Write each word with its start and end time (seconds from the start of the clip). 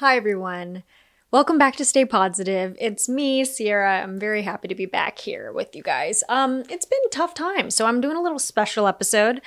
Hi, 0.00 0.18
everyone. 0.18 0.82
Welcome 1.30 1.56
back 1.56 1.76
to 1.76 1.84
Stay 1.86 2.04
Positive. 2.04 2.76
It's 2.78 3.08
me, 3.08 3.46
Sierra. 3.46 4.02
I'm 4.02 4.18
very 4.18 4.42
happy 4.42 4.68
to 4.68 4.74
be 4.74 4.84
back 4.84 5.18
here 5.18 5.50
with 5.54 5.74
you 5.74 5.82
guys. 5.82 6.22
Um, 6.28 6.64
it's 6.68 6.84
been 6.84 7.00
tough 7.10 7.32
time, 7.32 7.70
so 7.70 7.86
I'm 7.86 8.02
doing 8.02 8.18
a 8.18 8.20
little 8.20 8.38
special 8.38 8.86
episode, 8.86 9.40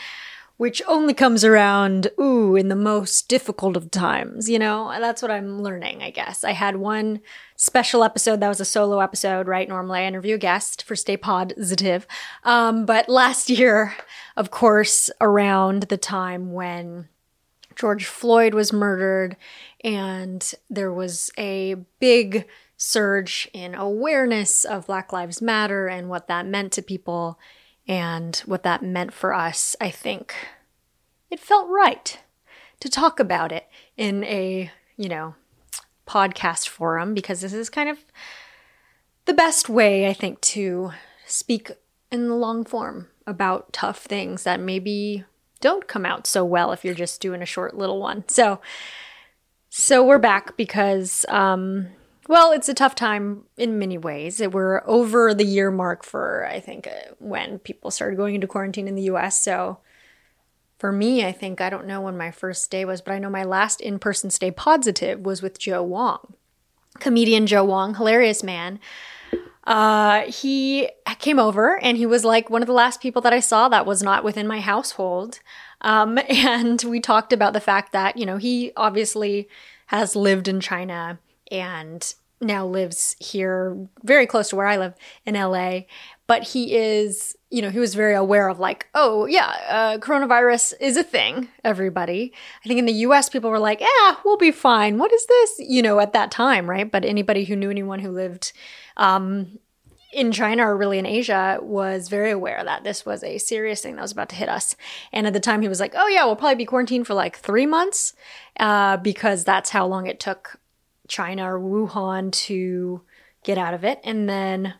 which 0.57 0.81
only 0.87 1.13
comes 1.13 1.45
around, 1.45 2.07
ooh, 2.19 2.55
in 2.55 2.67
the 2.67 2.75
most 2.75 3.27
difficult 3.27 3.77
of 3.77 3.91
times, 3.91 4.49
you 4.49 4.57
know? 4.57 4.91
That's 4.99 5.21
what 5.21 5.29
I'm 5.29 5.61
learning, 5.61 6.01
I 6.01 6.09
guess. 6.09 6.43
I 6.43 6.53
had 6.53 6.77
one 6.77 7.21
special 7.55 8.03
episode 8.03 8.39
that 8.39 8.49
was 8.49 8.59
a 8.59 8.65
solo 8.65 9.01
episode, 9.01 9.47
right? 9.47 9.69
Normally 9.69 9.99
I 9.99 10.05
interview 10.05 10.33
a 10.33 10.39
guest 10.39 10.81
for 10.81 10.95
Stay 10.95 11.15
Positive. 11.15 12.07
Um, 12.43 12.87
but 12.87 13.07
last 13.07 13.51
year, 13.51 13.93
of 14.35 14.49
course, 14.49 15.11
around 15.21 15.83
the 15.83 15.97
time 15.97 16.53
when 16.53 17.07
George 17.79 18.05
Floyd 18.05 18.53
was 18.53 18.73
murdered, 18.73 19.37
and 19.85 20.53
there 20.69 20.91
was 20.91 21.31
a 21.37 21.75
big 22.01 22.45
surge 22.75 23.49
in 23.53 23.73
awareness 23.73 24.65
of 24.65 24.87
Black 24.87 25.13
Lives 25.13 25.41
Matter 25.41 25.87
and 25.87 26.09
what 26.09 26.27
that 26.27 26.45
meant 26.45 26.73
to 26.73 26.81
people 26.81 27.39
and 27.87 28.35
what 28.45 28.63
that 28.63 28.83
meant 28.83 29.13
for 29.13 29.33
us. 29.33 29.77
I 29.79 29.91
think 29.91 30.35
it 31.31 31.39
felt 31.39 31.69
right 31.69 32.19
to 32.81 32.89
talk 32.89 33.17
about 33.17 33.53
it 33.53 33.65
in 33.95 34.25
a, 34.25 34.69
you 34.97 35.07
know, 35.07 35.35
podcast 36.05 36.67
forum 36.67 37.13
because 37.13 37.39
this 37.39 37.53
is 37.53 37.69
kind 37.69 37.87
of 37.87 37.99
the 39.23 39.33
best 39.33 39.69
way, 39.69 40.05
I 40.09 40.13
think, 40.13 40.41
to 40.41 40.91
speak 41.25 41.71
in 42.11 42.27
the 42.27 42.35
long 42.35 42.65
form 42.65 43.07
about 43.25 43.71
tough 43.71 44.03
things 44.03 44.43
that 44.43 44.59
maybe 44.59 45.23
don't 45.61 45.87
come 45.87 46.05
out 46.05 46.27
so 46.27 46.43
well 46.45 46.71
if 46.71 46.85
you're 46.85 46.93
just 46.93 47.21
doing 47.21 47.41
a 47.41 47.45
short 47.45 47.75
little 47.75 47.99
one. 47.99 48.23
So, 48.27 48.61
so 49.69 50.05
we're 50.05 50.19
back 50.19 50.57
because, 50.57 51.25
um, 51.29 51.87
well, 52.27 52.51
it's 52.51 52.69
a 52.69 52.73
tough 52.73 52.95
time 52.95 53.43
in 53.57 53.79
many 53.79 53.97
ways. 53.97 54.39
We're 54.39 54.83
over 54.85 55.33
the 55.33 55.45
year 55.45 55.71
mark 55.71 56.03
for, 56.03 56.47
I 56.47 56.59
think, 56.59 56.87
uh, 56.87 57.13
when 57.19 57.59
people 57.59 57.91
started 57.91 58.17
going 58.17 58.35
into 58.35 58.47
quarantine 58.47 58.87
in 58.87 58.95
the 58.95 59.03
US. 59.03 59.41
So 59.41 59.79
for 60.77 60.91
me, 60.91 61.25
I 61.25 61.31
think, 61.31 61.59
I 61.59 61.69
don't 61.69 61.87
know 61.87 62.01
when 62.01 62.17
my 62.17 62.31
first 62.31 62.71
day 62.71 62.85
was, 62.85 63.01
but 63.01 63.13
I 63.13 63.19
know 63.19 63.29
my 63.29 63.43
last 63.43 63.81
in 63.81 63.99
person 63.99 64.29
stay 64.29 64.51
positive 64.51 65.19
was 65.19 65.41
with 65.41 65.59
Joe 65.59 65.83
Wong. 65.83 66.35
Comedian 66.99 67.47
Joe 67.47 67.63
Wong, 67.63 67.95
hilarious 67.95 68.43
man. 68.43 68.79
Uh, 69.69 70.23
he 70.23 70.89
came 71.19 71.37
over 71.37 71.77
and 71.83 71.95
he 71.95 72.07
was 72.07 72.25
like 72.25 72.49
one 72.49 72.63
of 72.63 72.67
the 72.67 72.73
last 72.73 73.01
people 73.01 73.21
that 73.21 73.33
I 73.33 73.39
saw 73.39 73.69
that 73.69 73.85
was 73.85 74.01
not 74.01 74.23
within 74.23 74.47
my 74.47 74.59
household. 74.59 75.39
Um, 75.81 76.17
and 76.27 76.81
we 76.81 76.99
talked 76.99 77.31
about 77.31 77.53
the 77.53 77.61
fact 77.61 77.91
that, 77.93 78.17
you 78.17 78.25
know, 78.25 78.37
he 78.37 78.71
obviously 78.75 79.47
has 79.85 80.15
lived 80.15 80.47
in 80.47 80.59
China 80.59 81.19
and 81.51 82.13
now 82.41 82.65
lives 82.65 83.15
here 83.19 83.77
very 84.03 84.25
close 84.25 84.49
to 84.49 84.55
where 84.55 84.65
I 84.65 84.77
live 84.77 84.95
in 85.23 85.35
LA. 85.35 85.81
But 86.25 86.43
he 86.43 86.75
is, 86.75 87.35
you 87.51 87.61
know, 87.61 87.69
he 87.69 87.79
was 87.79 87.95
very 87.95 88.15
aware 88.15 88.47
of 88.49 88.59
like, 88.59 88.87
oh, 88.95 89.25
yeah, 89.25 89.55
uh, 89.67 89.97
coronavirus 89.97 90.73
is 90.79 90.95
a 90.95 91.03
thing, 91.03 91.49
everybody. 91.63 92.33
I 92.63 92.67
think 92.67 92.79
in 92.79 92.85
the 92.85 92.93
US, 92.93 93.29
people 93.29 93.49
were 93.49 93.59
like, 93.59 93.81
yeah, 93.81 94.15
we'll 94.23 94.37
be 94.37 94.51
fine. 94.51 94.97
What 94.97 95.11
is 95.11 95.25
this? 95.25 95.59
You 95.59 95.81
know, 95.81 95.99
at 95.99 96.13
that 96.13 96.31
time, 96.31 96.69
right? 96.69 96.89
But 96.89 97.05
anybody 97.05 97.45
who 97.45 97.55
knew 97.55 97.69
anyone 97.69 97.99
who 97.99 98.11
lived 98.11 98.53
um, 98.99 99.57
in 100.11 100.31
China 100.31 100.67
or 100.67 100.77
really 100.77 100.99
in 100.99 101.05
Asia 101.05 101.59
was 101.61 102.09
very 102.09 102.31
aware 102.31 102.63
that 102.63 102.83
this 102.83 103.05
was 103.05 103.23
a 103.23 103.37
serious 103.37 103.81
thing 103.81 103.95
that 103.95 104.01
was 104.01 104.11
about 104.11 104.29
to 104.29 104.35
hit 104.35 104.49
us. 104.49 104.75
And 105.13 105.25
at 105.25 105.33
the 105.33 105.39
time, 105.39 105.61
he 105.61 105.67
was 105.67 105.79
like, 105.79 105.93
oh, 105.95 106.07
yeah, 106.07 106.25
we'll 106.25 106.35
probably 106.35 106.55
be 106.55 106.65
quarantined 106.65 107.07
for 107.07 107.13
like 107.13 107.37
three 107.37 107.65
months 107.65 108.13
uh, 108.59 108.97
because 108.97 109.43
that's 109.43 109.69
how 109.69 109.85
long 109.87 110.05
it 110.05 110.19
took 110.19 110.59
China 111.07 111.55
or 111.55 111.59
Wuhan 111.59 112.31
to 112.31 113.01
get 113.43 113.57
out 113.57 113.73
of 113.73 113.83
it. 113.83 113.99
And 114.03 114.27
then, 114.27 114.73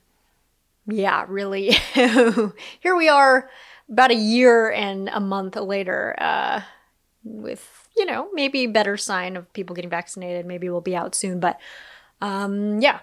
yeah, 0.87 1.25
really, 1.27 1.71
here 1.93 2.95
we 2.95 3.07
are 3.07 3.49
about 3.89 4.11
a 4.11 4.15
year 4.15 4.71
and 4.71 5.09
a 5.09 5.19
month 5.19 5.55
later 5.55 6.15
uh, 6.17 6.61
with, 7.23 7.87
you 7.95 8.05
know, 8.05 8.29
maybe 8.33 8.67
better 8.67 8.97
sign 8.97 9.37
of 9.37 9.51
people 9.53 9.75
getting 9.75 9.89
vaccinated. 9.89 10.45
Maybe 10.45 10.69
we'll 10.69 10.81
be 10.81 10.95
out 10.95 11.13
soon. 11.15 11.39
But 11.39 11.59
um, 12.21 12.81
yeah, 12.81 12.99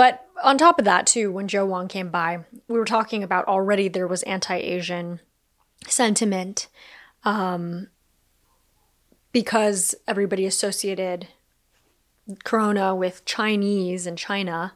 but 0.00 0.26
on 0.42 0.56
top 0.56 0.78
of 0.78 0.86
that, 0.86 1.06
too, 1.06 1.30
when 1.30 1.46
Joe 1.46 1.66
Wong 1.66 1.86
came 1.86 2.08
by, 2.08 2.46
we 2.68 2.78
were 2.78 2.86
talking 2.86 3.22
about 3.22 3.44
already 3.44 3.86
there 3.86 4.06
was 4.06 4.22
anti 4.22 4.56
Asian 4.56 5.20
sentiment 5.86 6.68
um, 7.22 7.88
because 9.30 9.94
everybody 10.08 10.46
associated 10.46 11.28
Corona 12.44 12.94
with 12.94 13.26
Chinese 13.26 14.06
and 14.06 14.16
China. 14.16 14.72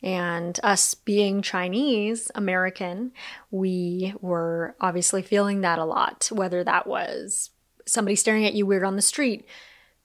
And 0.00 0.60
us 0.62 0.94
being 0.94 1.42
Chinese 1.42 2.30
American, 2.36 3.10
we 3.50 4.14
were 4.20 4.76
obviously 4.80 5.22
feeling 5.22 5.62
that 5.62 5.80
a 5.80 5.84
lot, 5.84 6.28
whether 6.32 6.62
that 6.62 6.86
was 6.86 7.50
somebody 7.84 8.14
staring 8.14 8.46
at 8.46 8.54
you 8.54 8.64
weird 8.64 8.84
on 8.84 8.94
the 8.94 9.02
street, 9.02 9.44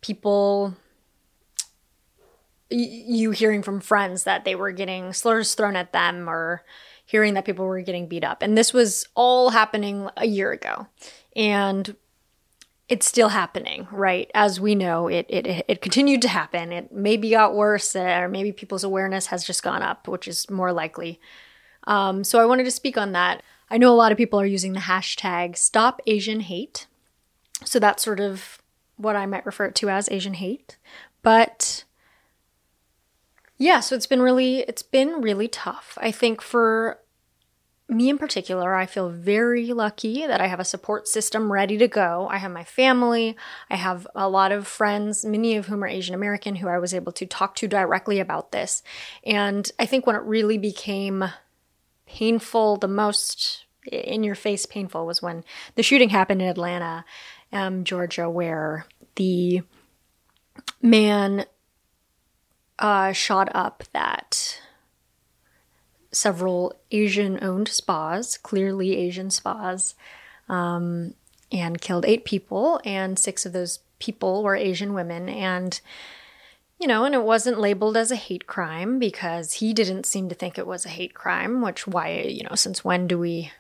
people 0.02 0.76
you 2.76 3.32
hearing 3.32 3.62
from 3.64 3.80
friends 3.80 4.24
that 4.24 4.46
they 4.46 4.56
were 4.56 4.72
getting 4.72 5.14
slurs 5.14 5.56
thrown 5.56 5.76
at 5.76 5.94
them 5.94 6.30
or 6.30 6.64
hearing 7.06 7.34
that 7.36 7.46
people 7.46 7.66
were 7.66 7.82
getting 7.82 8.08
beat 8.08 8.24
up. 8.24 8.42
And 8.42 8.58
this 8.58 8.74
was 8.74 9.08
all 9.16 9.52
happening 9.52 10.10
a 10.18 10.26
year 10.26 10.52
ago. 10.52 10.88
And 11.36 11.96
it's 12.88 13.08
still 13.08 13.30
happening, 13.30 13.88
right? 13.92 14.30
As 14.34 14.60
we 14.60 14.76
know, 14.76 15.08
it, 15.08 15.26
it 15.28 15.66
it 15.68 15.82
continued 15.82 16.22
to 16.22 16.28
happen. 16.28 16.72
It 16.72 16.92
maybe 16.92 17.32
got 17.32 17.56
worse, 17.56 17.96
or 17.96 18.30
maybe 18.30 18.52
people's 18.52 18.84
awareness 18.84 19.28
has 19.28 19.44
just 19.44 19.64
gone 19.64 19.82
up, 19.82 20.08
which 20.08 20.28
is 20.28 20.50
more 20.50 20.72
likely. 20.72 21.20
Um, 21.88 22.24
so 22.24 22.40
I 22.40 22.46
wanted 22.46 22.66
to 22.66 22.72
speak 22.72 22.98
on 22.98 23.12
that. 23.14 23.42
I 23.72 23.78
know 23.78 23.92
a 23.92 23.98
lot 23.98 24.12
of 24.12 24.18
people 24.20 24.40
are 24.40 24.46
using 24.46 24.74
the 24.74 24.82
hashtag 24.82 25.58
Stop 25.58 26.00
Asian 26.06 26.42
Hate, 26.42 26.86
so 27.64 27.80
that's 27.80 28.04
sort 28.04 28.20
of 28.20 28.62
what 28.98 29.16
I 29.16 29.26
might 29.26 29.46
refer 29.46 29.72
to 29.72 29.90
as 29.90 30.10
Asian 30.12 30.36
hate. 30.36 30.78
But 31.24 31.86
yeah, 33.58 33.80
so 33.80 33.96
it's 33.96 34.08
been 34.08 34.22
really 34.22 34.60
it's 34.60 34.84
been 34.84 35.22
really 35.22 35.48
tough. 35.48 35.98
I 36.02 36.12
think 36.12 36.42
for 36.42 37.00
me 37.88 38.10
in 38.10 38.18
particular, 38.18 38.74
I 38.74 38.88
feel 38.88 39.10
very 39.10 39.72
lucky 39.72 40.26
that 40.26 40.42
I 40.42 40.48
have 40.48 40.60
a 40.60 40.66
support 40.66 41.08
system 41.08 41.52
ready 41.52 41.78
to 41.78 41.88
go. 41.88 42.28
I 42.32 42.38
have 42.38 42.52
my 42.52 42.64
family, 42.64 43.36
I 43.70 43.76
have 43.76 44.08
a 44.16 44.28
lot 44.28 44.52
of 44.52 44.68
friends, 44.68 45.24
many 45.24 45.56
of 45.56 45.68
whom 45.68 45.84
are 45.84 45.88
Asian 45.88 46.16
American, 46.16 46.56
who 46.56 46.68
I 46.68 46.80
was 46.80 46.94
able 46.94 47.12
to 47.14 47.26
talk 47.26 47.56
to 47.56 47.68
directly 47.68 48.20
about 48.20 48.52
this. 48.52 48.82
And 49.24 49.70
I 49.78 49.86
think 49.86 50.08
when 50.08 50.16
it 50.16 50.24
really 50.24 50.58
became 50.58 51.26
painful, 52.08 52.78
the 52.78 52.88
most 52.88 53.66
in 53.92 54.24
your 54.24 54.36
face 54.36 54.66
painful, 54.66 55.06
was 55.06 55.22
when 55.22 55.44
the 55.76 55.84
shooting 55.84 56.10
happened 56.10 56.42
in 56.42 56.48
Atlanta, 56.48 57.06
um, 57.52 57.84
Georgia, 57.84 58.28
where 58.28 58.88
the 59.16 59.62
man 60.82 61.46
uh, 62.80 63.12
shot 63.12 63.50
up 63.56 63.84
that 63.94 64.60
several 66.12 66.74
Asian 66.92 67.44
owned 67.44 67.68
spas, 67.68 68.38
clearly 68.38 68.96
Asian 68.96 69.30
spas, 69.30 69.96
um, 70.48 71.14
and 71.52 71.82
killed 71.82 72.06
eight 72.06 72.26
people, 72.26 72.80
and 72.86 73.20
six 73.20 73.46
of 73.46 73.54
those 73.54 73.80
people 74.00 74.44
were 74.44 74.56
Asian 74.56 74.94
women. 74.94 75.30
And, 75.30 75.80
you 76.80 76.88
know, 76.88 77.06
and 77.06 77.14
it 77.14 77.24
wasn't 77.24 77.60
labeled 77.60 77.98
as 77.98 78.12
a 78.12 78.16
hate 78.16 78.48
crime 78.48 79.00
because 79.00 79.54
he 79.54 79.74
didn't 79.74 80.06
seem 80.06 80.30
to 80.30 80.36
think 80.36 80.58
it 80.58 80.68
was 80.68 80.86
a 80.86 80.90
hate 80.90 81.14
crime, 81.14 81.62
which, 81.62 81.86
why, 81.86 82.22
you 82.22 82.44
know, 82.44 82.56
since 82.56 82.84
when 82.84 83.08
do 83.08 83.20
we. 83.20 83.52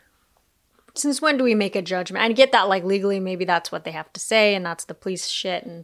Since 0.97 1.21
when 1.21 1.37
do 1.37 1.43
we 1.43 1.55
make 1.55 1.75
a 1.75 1.81
judgment? 1.81 2.23
I 2.23 2.31
get 2.31 2.53
that, 2.53 2.69
like, 2.69 2.85
legally, 2.85 3.19
maybe 3.19 3.43
that's 3.43 3.69
what 3.69 3.83
they 3.83 3.91
have 3.91 4.13
to 4.13 4.19
say, 4.19 4.55
and 4.55 4.65
that's 4.65 4.85
the 4.85 4.93
police 4.93 5.27
shit, 5.27 5.65
and 5.65 5.83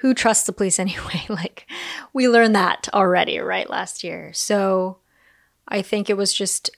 who 0.00 0.14
trusts 0.14 0.44
the 0.44 0.52
police 0.52 0.78
anyway? 0.78 1.24
like, 1.28 1.66
we 2.12 2.28
learned 2.28 2.54
that 2.54 2.88
already, 2.92 3.38
right, 3.38 3.68
last 3.68 4.02
year. 4.04 4.32
So 4.32 4.98
I 5.68 5.82
think 5.82 6.10
it 6.10 6.16
was 6.16 6.32
just 6.32 6.70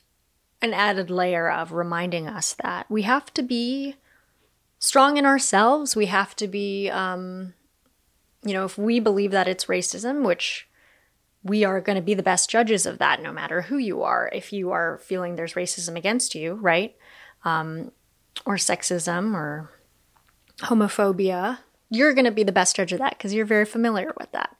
an 0.60 0.72
added 0.74 1.10
layer 1.10 1.50
of 1.50 1.72
reminding 1.72 2.28
us 2.28 2.54
that 2.62 2.88
we 2.90 3.02
have 3.02 3.32
to 3.34 3.42
be 3.42 3.96
strong 4.78 5.16
in 5.16 5.26
ourselves. 5.26 5.96
We 5.96 6.06
have 6.06 6.36
to 6.36 6.46
be, 6.46 6.88
um, 6.90 7.54
you 8.44 8.52
know, 8.52 8.64
if 8.64 8.78
we 8.78 9.00
believe 9.00 9.32
that 9.32 9.48
it's 9.48 9.64
racism, 9.64 10.24
which 10.24 10.68
we 11.42 11.64
are 11.64 11.80
going 11.80 11.96
to 11.96 12.02
be 12.02 12.14
the 12.14 12.22
best 12.22 12.48
judges 12.48 12.86
of 12.86 12.98
that 12.98 13.22
no 13.22 13.32
matter 13.32 13.62
who 13.62 13.76
you 13.76 14.02
are. 14.02 14.30
If 14.32 14.52
you 14.52 14.70
are 14.70 14.98
feeling 14.98 15.34
there's 15.34 15.54
racism 15.54 15.96
against 15.96 16.34
you, 16.34 16.54
right? 16.54 16.94
Um, 17.44 17.90
or 18.46 18.54
sexism 18.54 19.34
or 19.34 19.70
homophobia, 20.60 21.58
you're 21.92 22.14
going 22.14 22.24
to 22.24 22.30
be 22.30 22.42
the 22.42 22.52
best 22.52 22.76
judge 22.76 22.92
of 22.92 22.98
that 22.98 23.16
because 23.16 23.34
you're 23.34 23.44
very 23.44 23.66
familiar 23.66 24.12
with 24.18 24.32
that. 24.32 24.56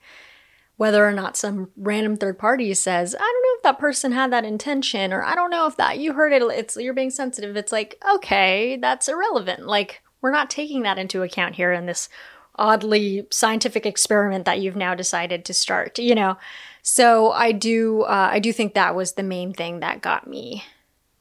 Whether 0.77 1.07
or 1.07 1.13
not 1.13 1.37
some 1.37 1.71
random 1.77 2.17
third 2.17 2.39
party 2.39 2.73
says, 2.75 3.15
I 3.15 3.19
don't 3.19 3.43
know 3.43 3.57
if 3.57 3.63
that 3.63 3.79
person 3.79 4.13
had 4.13 4.33
that 4.33 4.45
intention, 4.45 5.13
or 5.13 5.23
I 5.23 5.35
don't 5.35 5.51
know 5.51 5.67
if 5.67 5.77
that 5.77 5.99
you 5.99 6.13
heard 6.13 6.33
it, 6.33 6.43
it's 6.43 6.77
you're 6.77 6.95
being 6.95 7.11
sensitive. 7.11 7.57
It's 7.57 7.73
like, 7.73 8.03
okay, 8.15 8.77
that's 8.77 9.09
irrelevant. 9.09 9.67
Like, 9.67 10.03
we're 10.21 10.31
not 10.31 10.51
taking 10.51 10.83
that 10.83 10.99
into 10.99 11.23
account 11.23 11.55
here 11.55 11.73
in 11.73 11.87
this 11.87 12.09
oddly 12.57 13.27
scientific 13.31 13.87
experiment 13.87 14.45
that 14.45 14.61
you've 14.61 14.77
now 14.77 14.95
decided 14.95 15.45
to 15.45 15.55
start, 15.55 15.99
you 15.99 16.15
know. 16.15 16.37
So 16.83 17.31
I 17.33 17.53
do 17.53 18.03
uh, 18.03 18.29
I 18.33 18.39
do 18.41 18.53
think 18.53 18.75
that 18.75 18.95
was 18.95 19.13
the 19.13 19.23
main 19.23 19.53
thing 19.53 19.81
that 19.81 20.03
got 20.03 20.27
me 20.27 20.65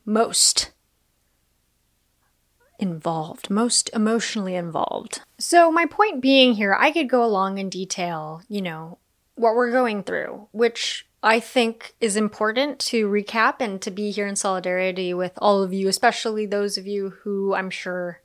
most 0.05 0.71
involved, 2.81 3.49
most 3.49 3.89
emotionally 3.93 4.55
involved. 4.55 5.21
So 5.37 5.71
my 5.71 5.85
point 5.85 6.21
being 6.21 6.55
here, 6.55 6.75
I 6.77 6.91
could 6.91 7.09
go 7.09 7.23
along 7.23 7.59
in 7.59 7.69
detail, 7.69 8.41
you 8.49 8.61
know, 8.61 8.97
what 9.35 9.55
we're 9.55 9.71
going 9.71 10.03
through, 10.03 10.47
which 10.51 11.05
I 11.23 11.39
think 11.39 11.93
is 12.01 12.17
important 12.17 12.79
to 12.79 13.07
recap 13.07 13.55
and 13.59 13.81
to 13.83 13.91
be 13.91 14.11
here 14.11 14.27
in 14.27 14.35
solidarity 14.35 15.13
with 15.13 15.33
all 15.37 15.61
of 15.61 15.71
you, 15.71 15.87
especially 15.87 16.45
those 16.45 16.77
of 16.77 16.87
you 16.87 17.11
who 17.21 17.53
I'm 17.53 17.69
sure 17.69 18.21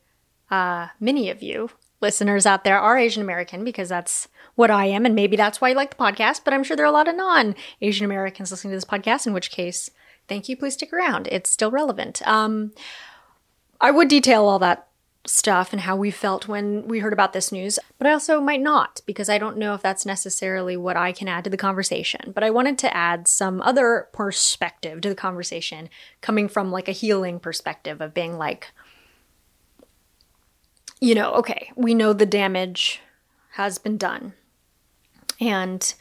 uh, 0.51 0.89
many 0.99 1.31
of 1.31 1.43
you 1.43 1.71
listeners 2.01 2.47
out 2.47 2.65
there 2.65 2.79
are 2.79 2.99
Asian 2.99 3.23
American 3.23 3.65
because 3.65 3.89
that's 3.89 4.29
what 4.55 4.71
I 4.71 4.87
am, 4.87 5.05
and 5.05 5.15
maybe 5.15 5.37
that's 5.37 5.61
why 5.61 5.71
you 5.71 5.75
like 5.75 5.91
the 5.91 6.03
podcast. 6.03 6.43
But 6.45 6.55
I'm 6.55 6.65
sure 6.65 6.77
there 6.77 6.87
are 6.87 6.89
a 6.89 6.93
lot 6.93 7.09
of 7.09 7.17
non 7.17 7.55
Asian 7.81 8.05
Americans 8.05 8.51
listening 8.51 8.73
to 8.73 8.77
this 8.77 8.85
podcast, 8.85 9.27
in 9.27 9.33
which 9.33 9.51
case, 9.51 9.91
thank 10.29 10.49
you. 10.49 10.57
Please 10.57 10.75
stick 10.75 10.93
around. 10.93 11.29
It's 11.31 11.51
still 11.51 11.71
relevant. 11.71 12.27
Um, 12.27 12.73
I 13.81 13.91
would 13.91 14.09
detail 14.09 14.47
all 14.47 14.59
that 14.61 14.89
stuff 15.27 15.73
and 15.73 15.83
how 15.83 15.97
we 15.97 16.11
felt 16.11 16.47
when 16.47 16.87
we 16.87 17.01
heard 17.01 17.13
about 17.13 17.33
this 17.33 17.51
news, 17.51 17.79
but 17.99 18.07
I 18.07 18.13
also 18.13 18.41
might 18.41 18.61
not 18.61 19.01
because 19.07 19.29
I 19.29 19.39
don't 19.39 19.57
know 19.57 19.75
if 19.75 19.83
that's 19.83 20.07
necessarily 20.07 20.77
what 20.77 20.97
I 20.97 21.13
can 21.13 21.27
add 21.27 21.45
to 21.45 21.51
the 21.51 21.57
conversation. 21.57 22.33
But 22.33 22.45
I 22.45 22.51
wanted 22.51 22.79
to 22.79 22.97
add 22.97 23.27
some 23.27 23.61
other 23.63 24.09
perspective 24.13 25.01
to 25.01 25.09
the 25.09 25.15
conversation 25.15 25.89
coming 26.21 26.49
from 26.49 26.71
like 26.71 26.89
a 26.89 26.93
healing 26.93 27.41
perspective 27.41 28.01
of 28.01 28.15
being 28.15 28.39
like, 28.39 28.71
you 31.01 31.15
know, 31.15 31.33
okay, 31.33 31.71
we 31.77 31.93
know 31.93 32.13
the 32.13 32.25
damage 32.25 33.01
has 33.53 33.79
been 33.79 33.99
done. 33.99 34.33
And 35.41 35.93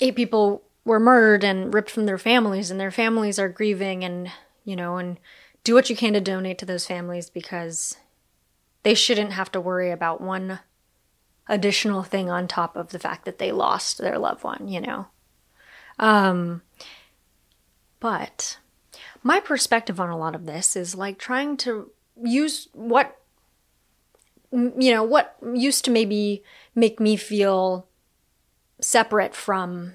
eight 0.00 0.16
people 0.16 0.62
were 0.84 1.00
murdered 1.00 1.44
and 1.44 1.74
ripped 1.74 1.90
from 1.90 2.06
their 2.06 2.18
families, 2.18 2.70
and 2.70 2.80
their 2.80 2.90
families 2.90 3.38
are 3.38 3.48
grieving 3.48 4.04
and, 4.04 4.30
you 4.68 4.76
know, 4.76 4.98
and 4.98 5.18
do 5.64 5.74
what 5.74 5.88
you 5.88 5.96
can 5.96 6.12
to 6.12 6.20
donate 6.20 6.58
to 6.58 6.66
those 6.66 6.86
families 6.86 7.30
because 7.30 7.96
they 8.82 8.94
shouldn't 8.94 9.32
have 9.32 9.50
to 9.52 9.60
worry 9.60 9.90
about 9.90 10.20
one 10.20 10.60
additional 11.48 12.02
thing 12.02 12.28
on 12.28 12.46
top 12.46 12.76
of 12.76 12.90
the 12.90 12.98
fact 12.98 13.24
that 13.24 13.38
they 13.38 13.50
lost 13.50 13.96
their 13.96 14.18
loved 14.18 14.44
one, 14.44 14.68
you 14.68 14.80
know. 14.80 15.06
Um 15.98 16.62
but 17.98 18.58
my 19.22 19.40
perspective 19.40 19.98
on 19.98 20.10
a 20.10 20.18
lot 20.18 20.34
of 20.34 20.44
this 20.44 20.76
is 20.76 20.94
like 20.94 21.18
trying 21.18 21.56
to 21.58 21.90
use 22.22 22.68
what 22.72 23.18
you 24.52 24.92
know 24.92 25.02
what 25.02 25.36
used 25.54 25.84
to 25.86 25.90
maybe 25.90 26.42
make 26.74 27.00
me 27.00 27.16
feel 27.16 27.86
separate 28.80 29.34
from 29.34 29.94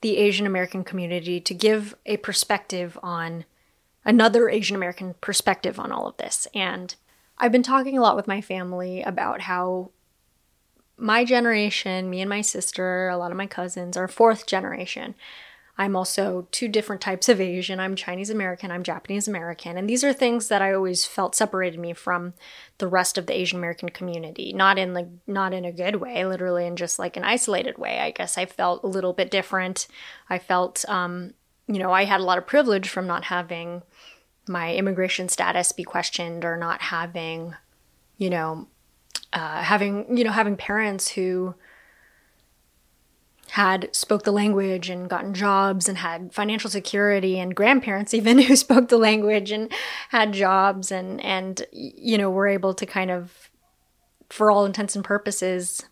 the 0.00 0.16
Asian 0.16 0.46
American 0.46 0.82
community 0.82 1.40
to 1.40 1.54
give 1.54 1.94
a 2.06 2.16
perspective 2.16 2.98
on 3.02 3.44
another 4.04 4.48
Asian 4.48 4.76
American 4.76 5.14
perspective 5.20 5.78
on 5.78 5.92
all 5.92 6.06
of 6.06 6.16
this. 6.16 6.46
And 6.54 6.94
I've 7.38 7.52
been 7.52 7.62
talking 7.62 7.96
a 7.96 8.00
lot 8.00 8.16
with 8.16 8.28
my 8.28 8.40
family 8.40 9.02
about 9.02 9.42
how 9.42 9.90
my 10.96 11.24
generation, 11.24 12.10
me 12.10 12.20
and 12.20 12.28
my 12.28 12.40
sister, 12.40 13.08
a 13.08 13.16
lot 13.16 13.30
of 13.30 13.36
my 13.36 13.46
cousins 13.46 13.96
are 13.96 14.08
fourth 14.08 14.46
generation. 14.46 15.14
I'm 15.78 15.96
also 15.96 16.46
two 16.50 16.68
different 16.68 17.00
types 17.00 17.30
of 17.30 17.40
Asian. 17.40 17.80
I'm 17.80 17.96
Chinese 17.96 18.28
American, 18.28 18.70
I'm 18.70 18.82
Japanese 18.82 19.26
American. 19.26 19.78
And 19.78 19.88
these 19.88 20.04
are 20.04 20.12
things 20.12 20.48
that 20.48 20.60
I 20.60 20.74
always 20.74 21.06
felt 21.06 21.34
separated 21.34 21.80
me 21.80 21.94
from 21.94 22.34
the 22.76 22.86
rest 22.86 23.16
of 23.16 23.26
the 23.26 23.32
Asian 23.32 23.58
American 23.58 23.88
community. 23.88 24.52
Not 24.52 24.78
in 24.78 24.92
like 24.92 25.08
not 25.26 25.54
in 25.54 25.64
a 25.64 25.72
good 25.72 25.96
way, 25.96 26.26
literally 26.26 26.66
in 26.66 26.76
just 26.76 26.98
like 26.98 27.16
an 27.16 27.24
isolated 27.24 27.78
way. 27.78 28.00
I 28.00 28.10
guess 28.10 28.36
I 28.36 28.44
felt 28.44 28.84
a 28.84 28.88
little 28.88 29.14
bit 29.14 29.30
different. 29.30 29.88
I 30.28 30.38
felt 30.38 30.84
um, 30.88 31.32
you 31.66 31.78
know, 31.78 31.92
I 31.92 32.04
had 32.04 32.20
a 32.20 32.24
lot 32.24 32.38
of 32.38 32.46
privilege 32.46 32.88
from 32.88 33.06
not 33.06 33.24
having 33.24 33.82
my 34.48 34.74
immigration 34.74 35.28
status 35.28 35.72
be 35.72 35.84
questioned 35.84 36.44
or 36.44 36.56
not 36.56 36.82
having, 36.82 37.54
you 38.16 38.30
know, 38.30 38.66
uh, 39.32 39.62
having 39.62 40.16
you 40.16 40.24
know 40.24 40.30
having 40.30 40.56
parents 40.56 41.08
who 41.12 41.54
had 43.50 43.94
spoke 43.94 44.22
the 44.22 44.32
language 44.32 44.88
and 44.88 45.10
gotten 45.10 45.34
jobs 45.34 45.88
and 45.88 45.98
had 45.98 46.32
financial 46.32 46.70
security 46.70 47.38
and 47.38 47.54
grandparents 47.54 48.14
even 48.14 48.38
who 48.38 48.56
spoke 48.56 48.88
the 48.88 48.98
language 48.98 49.50
and 49.50 49.72
had 50.10 50.32
jobs 50.32 50.92
and 50.92 51.20
and 51.24 51.66
you 51.72 52.18
know 52.18 52.30
were 52.30 52.46
able 52.46 52.74
to 52.74 52.86
kind 52.86 53.10
of 53.10 53.50
for 54.28 54.50
all 54.50 54.64
intents 54.64 54.96
and 54.96 55.04
purposes 55.04 55.84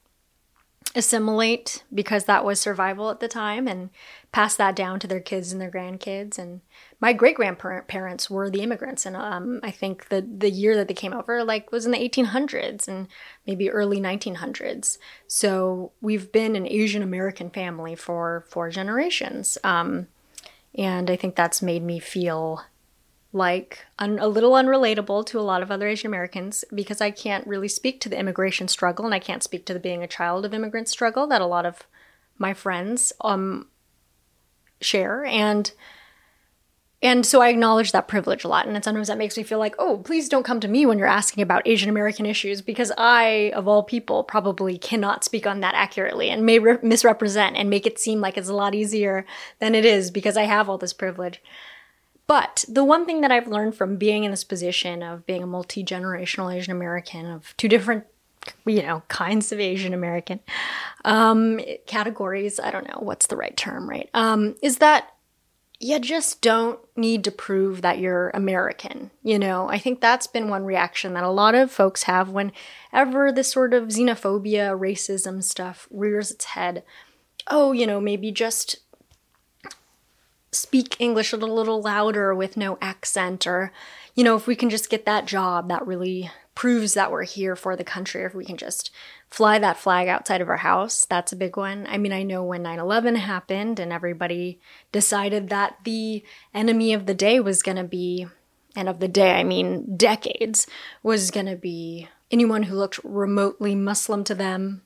assimilate 0.94 1.84
because 1.94 2.24
that 2.24 2.44
was 2.44 2.60
survival 2.60 3.10
at 3.10 3.20
the 3.20 3.28
time 3.28 3.68
and 3.68 3.90
pass 4.32 4.56
that 4.56 4.74
down 4.74 4.98
to 5.00 5.06
their 5.06 5.20
kids 5.20 5.52
and 5.52 5.60
their 5.60 5.70
grandkids. 5.70 6.38
And 6.38 6.60
my 7.00 7.12
great 7.12 7.36
grandparents 7.36 8.28
were 8.28 8.50
the 8.50 8.62
immigrants. 8.62 9.06
And 9.06 9.16
um, 9.16 9.60
i 9.62 9.70
think 9.70 10.08
the 10.08 10.20
the 10.20 10.50
year 10.50 10.76
that 10.76 10.88
they 10.88 10.94
came 10.94 11.12
over 11.12 11.44
like 11.44 11.70
was 11.72 11.86
in 11.86 11.92
the 11.92 12.08
1800s 12.08 12.88
and 12.88 13.08
maybe 13.46 13.70
early 13.70 14.00
1900s 14.00 14.98
so 15.26 15.92
we've 16.00 16.30
been 16.32 16.56
an 16.56 16.66
asian 16.66 17.02
american 17.02 17.50
family 17.50 17.94
for 17.94 18.44
four 18.48 18.70
generations. 18.70 19.58
Um, 19.64 20.08
and 20.74 21.10
i 21.10 21.16
think 21.16 21.36
that's 21.36 21.62
made 21.62 21.82
me 21.82 21.98
feel 21.98 22.64
like 23.32 23.86
un- 23.98 24.18
a 24.18 24.28
little 24.28 24.52
unrelatable 24.52 25.24
to 25.26 25.38
a 25.38 25.42
lot 25.42 25.62
of 25.62 25.70
other 25.70 25.86
Asian 25.86 26.08
Americans 26.08 26.64
because 26.74 27.00
I 27.00 27.10
can't 27.10 27.46
really 27.46 27.68
speak 27.68 28.00
to 28.00 28.08
the 28.08 28.18
immigration 28.18 28.66
struggle 28.66 29.04
and 29.04 29.14
I 29.14 29.20
can't 29.20 29.42
speak 29.42 29.64
to 29.66 29.74
the 29.74 29.80
being 29.80 30.02
a 30.02 30.08
child 30.08 30.44
of 30.44 30.52
immigrant 30.52 30.88
struggle 30.88 31.26
that 31.28 31.40
a 31.40 31.46
lot 31.46 31.66
of 31.66 31.84
my 32.38 32.54
friends 32.54 33.12
um 33.20 33.68
share 34.80 35.24
and 35.24 35.72
and 37.02 37.24
so 37.24 37.40
I 37.40 37.48
acknowledge 37.48 37.92
that 37.92 38.08
privilege 38.08 38.44
a 38.44 38.48
lot 38.48 38.66
and 38.66 38.84
sometimes 38.84 39.08
that 39.08 39.18
makes 39.18 39.36
me 39.36 39.44
feel 39.44 39.58
like 39.60 39.76
oh 39.78 39.98
please 39.98 40.28
don't 40.28 40.42
come 40.42 40.58
to 40.60 40.68
me 40.68 40.84
when 40.84 40.98
you're 40.98 41.06
asking 41.06 41.42
about 41.42 41.66
Asian 41.66 41.88
American 41.88 42.26
issues 42.26 42.62
because 42.62 42.90
I 42.98 43.52
of 43.54 43.68
all 43.68 43.84
people 43.84 44.24
probably 44.24 44.76
cannot 44.76 45.22
speak 45.22 45.46
on 45.46 45.60
that 45.60 45.76
accurately 45.76 46.30
and 46.30 46.44
may 46.44 46.58
re- 46.58 46.78
misrepresent 46.82 47.56
and 47.56 47.70
make 47.70 47.86
it 47.86 48.00
seem 48.00 48.20
like 48.20 48.36
it's 48.36 48.48
a 48.48 48.54
lot 48.54 48.74
easier 48.74 49.24
than 49.60 49.76
it 49.76 49.84
is 49.84 50.10
because 50.10 50.36
I 50.36 50.44
have 50.44 50.68
all 50.68 50.78
this 50.78 50.92
privilege. 50.92 51.40
But 52.30 52.64
the 52.68 52.84
one 52.84 53.06
thing 53.06 53.22
that 53.22 53.32
I've 53.32 53.48
learned 53.48 53.74
from 53.74 53.96
being 53.96 54.22
in 54.22 54.30
this 54.30 54.44
position 54.44 55.02
of 55.02 55.26
being 55.26 55.42
a 55.42 55.48
multi 55.48 55.82
generational 55.82 56.54
Asian 56.54 56.70
American, 56.70 57.26
of 57.26 57.56
two 57.56 57.66
different, 57.66 58.04
you 58.64 58.82
know, 58.82 59.02
kinds 59.08 59.50
of 59.50 59.58
Asian 59.58 59.92
American 59.92 60.38
um, 61.04 61.58
categories, 61.88 62.60
I 62.60 62.70
don't 62.70 62.86
know 62.86 63.00
what's 63.00 63.26
the 63.26 63.36
right 63.36 63.56
term, 63.56 63.90
right? 63.90 64.08
Um, 64.14 64.54
is 64.62 64.78
that 64.78 65.12
you 65.80 65.98
just 65.98 66.40
don't 66.40 66.78
need 66.96 67.24
to 67.24 67.32
prove 67.32 67.82
that 67.82 67.98
you're 67.98 68.30
American. 68.30 69.10
You 69.24 69.40
know, 69.40 69.68
I 69.68 69.78
think 69.78 70.00
that's 70.00 70.28
been 70.28 70.48
one 70.48 70.64
reaction 70.64 71.14
that 71.14 71.24
a 71.24 71.30
lot 71.30 71.56
of 71.56 71.72
folks 71.72 72.04
have 72.04 72.28
whenever 72.28 73.32
this 73.32 73.50
sort 73.50 73.74
of 73.74 73.88
xenophobia, 73.88 74.78
racism 74.78 75.42
stuff 75.42 75.88
rears 75.90 76.30
its 76.30 76.44
head. 76.44 76.84
Oh, 77.48 77.72
you 77.72 77.88
know, 77.88 78.00
maybe 78.00 78.30
just 78.30 78.78
speak 80.52 80.96
English 80.98 81.32
a 81.32 81.36
little 81.36 81.80
louder 81.80 82.34
with 82.34 82.56
no 82.56 82.76
accent, 82.80 83.46
or, 83.46 83.72
you 84.14 84.24
know, 84.24 84.36
if 84.36 84.46
we 84.46 84.56
can 84.56 84.70
just 84.70 84.90
get 84.90 85.06
that 85.06 85.26
job, 85.26 85.68
that 85.68 85.86
really 85.86 86.30
proves 86.54 86.94
that 86.94 87.10
we're 87.10 87.24
here 87.24 87.56
for 87.56 87.76
the 87.76 87.84
country, 87.84 88.22
if 88.22 88.34
we 88.34 88.44
can 88.44 88.56
just 88.56 88.90
fly 89.28 89.58
that 89.58 89.78
flag 89.78 90.08
outside 90.08 90.40
of 90.40 90.48
our 90.48 90.58
house, 90.58 91.06
that's 91.06 91.32
a 91.32 91.36
big 91.36 91.56
one. 91.56 91.86
I 91.88 91.96
mean, 91.96 92.12
I 92.12 92.22
know 92.22 92.42
when 92.42 92.62
9 92.62 92.78
11 92.78 93.14
happened 93.14 93.78
and 93.78 93.92
everybody 93.92 94.60
decided 94.92 95.48
that 95.48 95.78
the 95.84 96.22
enemy 96.52 96.92
of 96.92 97.06
the 97.06 97.14
day 97.14 97.40
was 97.40 97.62
going 97.62 97.78
to 97.78 97.84
be, 97.84 98.26
and 98.76 98.88
of 98.88 98.98
the 98.98 99.08
day, 99.08 99.32
I 99.32 99.44
mean 99.44 99.96
decades, 99.96 100.66
was 101.02 101.30
going 101.30 101.46
to 101.46 101.56
be 101.56 102.08
anyone 102.30 102.64
who 102.64 102.74
looked 102.74 103.02
remotely 103.04 103.74
Muslim 103.74 104.24
to 104.24 104.34
them, 104.34 104.82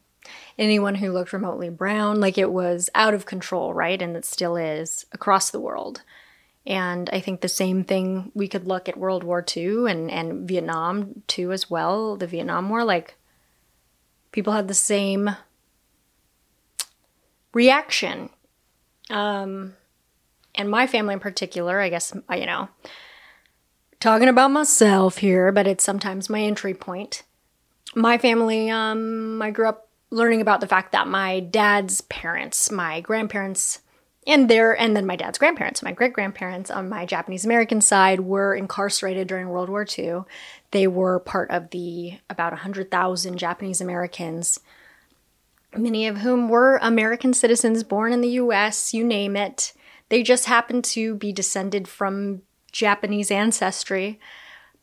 anyone 0.59 0.97
who 0.97 1.13
looked 1.13 1.33
remotely 1.33 1.71
brown. 1.71 2.21
Like 2.21 2.39
it 2.39 2.53
was 2.53 2.91
out 2.95 3.15
of 3.15 3.27
control, 3.27 3.75
right? 3.75 4.01
And 4.01 4.17
it 4.17 4.25
still 4.25 4.57
is 4.57 5.07
across 5.13 5.51
the 5.51 5.61
world. 5.61 6.03
And 6.67 7.11
I 7.13 7.21
think 7.21 7.41
the 7.41 7.49
same 7.49 7.85
thing 7.85 8.33
we 8.35 8.49
could 8.49 8.67
look 8.67 8.89
at 8.89 8.97
World 8.97 9.23
War 9.23 9.45
II 9.55 9.91
and, 9.91 10.11
and 10.11 10.49
Vietnam 10.49 11.23
too 11.27 11.53
as 11.53 11.69
well, 11.69 12.17
the 12.17 12.27
Vietnam 12.27 12.71
War. 12.71 12.85
Like 12.85 13.17
people 14.33 14.55
had 14.55 14.69
the 14.69 14.75
same 14.75 15.37
reaction. 17.53 18.31
Um, 19.11 19.75
and 20.55 20.71
my 20.71 20.87
family 20.87 21.15
in 21.15 21.21
particular, 21.21 21.81
I 21.81 21.91
guess, 21.91 22.15
you 22.31 22.47
know, 22.47 22.69
talking 24.01 24.29
about 24.29 24.51
myself 24.51 25.19
here, 25.19 25.53
but 25.53 25.67
it's 25.67 25.85
sometimes 25.85 26.31
my 26.31 26.41
entry 26.41 26.75
point. 26.75 27.23
My 27.95 28.19
family, 28.19 28.71
um, 28.71 29.41
I 29.43 29.51
grew 29.51 29.69
up 29.69 29.84
learning 30.15 30.41
about 30.41 30.61
the 30.61 30.69
fact 30.69 30.93
that 30.93 31.09
my 31.09 31.41
dad's 31.41 32.01
parents, 32.03 32.71
my 32.71 33.01
grandparents, 33.01 33.81
and 34.27 34.49
there, 34.49 34.79
and 34.79 34.97
then 34.97 35.05
my 35.05 35.17
dad's 35.17 35.39
grandparents, 35.39 35.83
my 35.83 35.93
great 35.93 36.13
grandparents 36.13 36.71
on 36.71 36.89
my 36.89 37.05
Japanese 37.05 37.45
American 37.45 37.81
side 37.81 38.21
were 38.21 38.55
incarcerated 38.55 39.29
during 39.29 39.49
World 39.49 39.69
War 39.69 39.85
II. 39.99 40.21
They 40.71 40.87
were 40.87 41.19
part 41.19 41.51
of 41.51 41.71
the 41.71 42.19
about 42.31 42.53
100,000 42.53 43.37
Japanese 43.37 43.81
Americans, 43.81 44.61
many 45.77 46.07
of 46.07 46.19
whom 46.19 46.49
were 46.49 46.79
American 46.81 47.35
citizens 47.35 47.83
born 47.83 48.13
in 48.13 48.23
the 48.23 48.31
US, 48.41 48.95
you 48.95 49.05
name 49.05 49.37
it. 49.37 49.73
They 50.09 50.23
just 50.23 50.47
happened 50.47 50.85
to 50.85 51.17
be 51.17 51.33
descended 51.33 51.89
from 51.89 52.43
Japanese 52.73 53.31
ancestry 53.31 54.21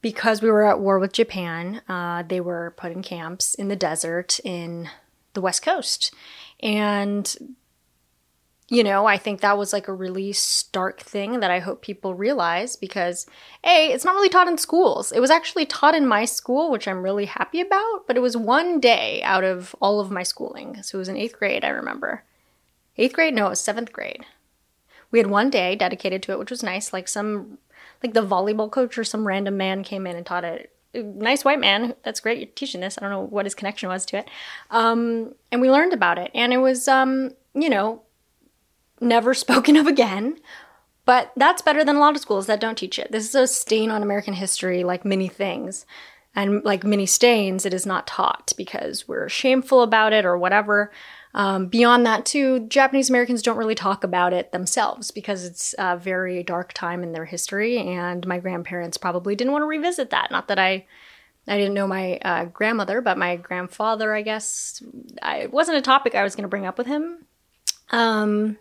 because 0.02 0.42
we 0.42 0.50
were 0.52 0.66
at 0.66 0.80
war 0.80 1.00
with 1.00 1.14
Japan. 1.14 1.82
Uh, 1.88 2.24
they 2.24 2.42
were 2.42 2.74
put 2.78 2.92
in 2.92 3.02
camps 3.02 3.54
in 3.54 3.70
the 3.70 3.76
desert 3.76 4.40
in 4.44 4.90
the 5.34 5.42
West 5.42 5.62
Coast. 5.62 6.14
And 6.62 7.36
you 8.72 8.86
know, 8.86 9.06
I 9.06 9.18
think 9.18 9.42
that 9.42 9.58
was 9.58 9.74
like 9.74 9.90
a 9.90 9.94
really 9.94 10.32
stark 10.32 11.02
thing 11.02 11.42
that 11.42 11.52
I 11.52 11.60
hope 11.60 11.82
people 11.82 12.16
realize 12.16 12.78
because 12.78 13.26
A, 13.66 13.92
it's 13.92 14.06
not 14.06 14.16
really 14.16 14.30
taught 14.30 14.48
in 14.48 14.58
schools. 14.58 15.12
It 15.12 15.20
was 15.20 15.30
actually 15.30 15.66
taught 15.66 15.94
in 15.94 16.08
my 16.08 16.24
school, 16.24 16.72
which 16.72 16.88
I'm 16.88 17.04
really 17.04 17.26
happy 17.26 17.60
about, 17.60 18.08
but 18.08 18.16
it 18.16 18.22
was 18.22 18.38
one 18.38 18.80
day 18.80 19.22
out 19.24 19.44
of 19.44 19.76
all 19.82 20.00
of 20.00 20.10
my 20.10 20.24
schooling. 20.24 20.82
So 20.84 20.98
it 20.98 21.00
was 21.00 21.10
in 21.10 21.18
eighth 21.18 21.38
grade, 21.38 21.66
I 21.66 21.68
remember. 21.68 22.24
Eighth 22.98 23.12
grade? 23.12 23.34
No, 23.34 23.48
it 23.48 23.50
was 23.50 23.60
seventh 23.60 23.92
grade. 23.92 24.26
We 25.12 25.20
had 25.20 25.28
one 25.28 25.50
day 25.50 25.76
dedicated 25.76 26.24
to 26.24 26.32
it, 26.32 26.40
which 26.40 26.52
was 26.52 26.64
nice. 26.64 26.94
Like 26.94 27.10
some, 27.10 27.58
like 28.02 28.14
the 28.14 28.26
volleyball 28.26 28.72
coach 28.72 28.98
or 28.98 29.04
some 29.04 29.28
random 29.28 29.58
man 29.58 29.84
came 29.84 30.08
in 30.08 30.16
and 30.16 30.26
taught 30.26 30.46
it. 30.46 30.72
Nice 30.94 31.46
white 31.46 31.60
man. 31.60 31.96
That's 32.04 32.20
great. 32.20 32.40
You're 32.40 32.48
teaching 32.48 32.82
this. 32.82 32.98
I 32.98 33.02
don't 33.02 33.12
know 33.12 33.22
what 33.22 33.46
his 33.46 33.56
connection 33.56 33.90
was 33.90 34.06
to 34.08 34.18
it. 34.18 34.30
Um, 34.70 35.36
and 35.52 35.62
we 35.62 35.72
learned 35.72 35.94
about 35.94 36.18
it. 36.18 36.32
And 36.34 36.52
it 36.52 36.58
was, 36.58 36.88
um, 36.88 37.32
you 37.54 37.70
know, 37.70 38.02
never 39.00 39.34
spoken 39.34 39.78
of 39.78 39.88
again. 39.88 40.38
But 41.06 41.32
that's 41.36 41.62
better 41.62 41.84
than 41.84 41.96
a 41.96 42.00
lot 42.00 42.16
of 42.16 42.22
schools 42.22 42.46
that 42.48 42.60
don't 42.60 42.78
teach 42.78 43.00
it. 43.00 43.12
This 43.12 43.28
is 43.28 43.36
a 43.36 43.48
stain 43.48 43.90
on 43.90 44.04
American 44.04 44.34
history, 44.34 44.84
like 44.84 45.04
many 45.04 45.28
things. 45.28 45.86
And 46.36 46.64
like 46.64 46.84
many 46.84 47.06
stains, 47.06 47.66
it 47.66 47.74
is 47.74 47.86
not 47.86 48.08
taught 48.08 48.54
because 48.56 49.08
we're 49.08 49.28
shameful 49.28 49.82
about 49.82 50.14
it 50.14 50.26
or 50.26 50.38
whatever. 50.38 50.92
Um, 51.34 51.68
beyond 51.68 52.06
that, 52.06 52.26
too, 52.26 52.68
Japanese 52.68 53.10
Americans 53.10 53.42
don't 53.42 53.58
really 53.58 53.76
talk 53.76 54.04
about 54.04 54.34
it 54.34 54.52
themselves 54.52 55.12
because 55.12 55.46
it's 55.46 55.74
a 55.78 55.96
very 55.96 56.44
dark 56.44 56.74
time 56.74 57.04
in 57.04 57.14
their 57.14 57.26
history, 57.26 57.78
and 57.78 58.28
my 58.28 58.40
grandparents 58.40 58.98
probably 58.98 59.36
didn't 59.36 59.54
want 59.54 59.64
to 59.64 59.68
revisit 59.68 60.10
that. 60.10 60.30
Not 60.32 60.50
that 60.50 60.60
I, 60.60 60.86
I 61.48 61.58
didn't 61.58 61.74
know 61.74 61.88
my 61.88 62.18
uh, 62.18 62.46
grandmother, 62.46 63.00
but 63.00 63.18
my 63.18 63.38
grandfather, 63.38 64.14
I 64.14 64.24
guess, 64.24 64.84
I, 65.22 65.38
it 65.38 65.54
wasn't 65.54 65.78
a 65.78 65.82
topic 65.82 66.16
I 66.16 66.24
was 66.24 66.36
going 66.36 66.44
to 66.44 66.50
bring 66.50 66.66
up 66.66 66.78
with 66.78 66.88
him. 66.88 67.26
Um, 67.92 68.58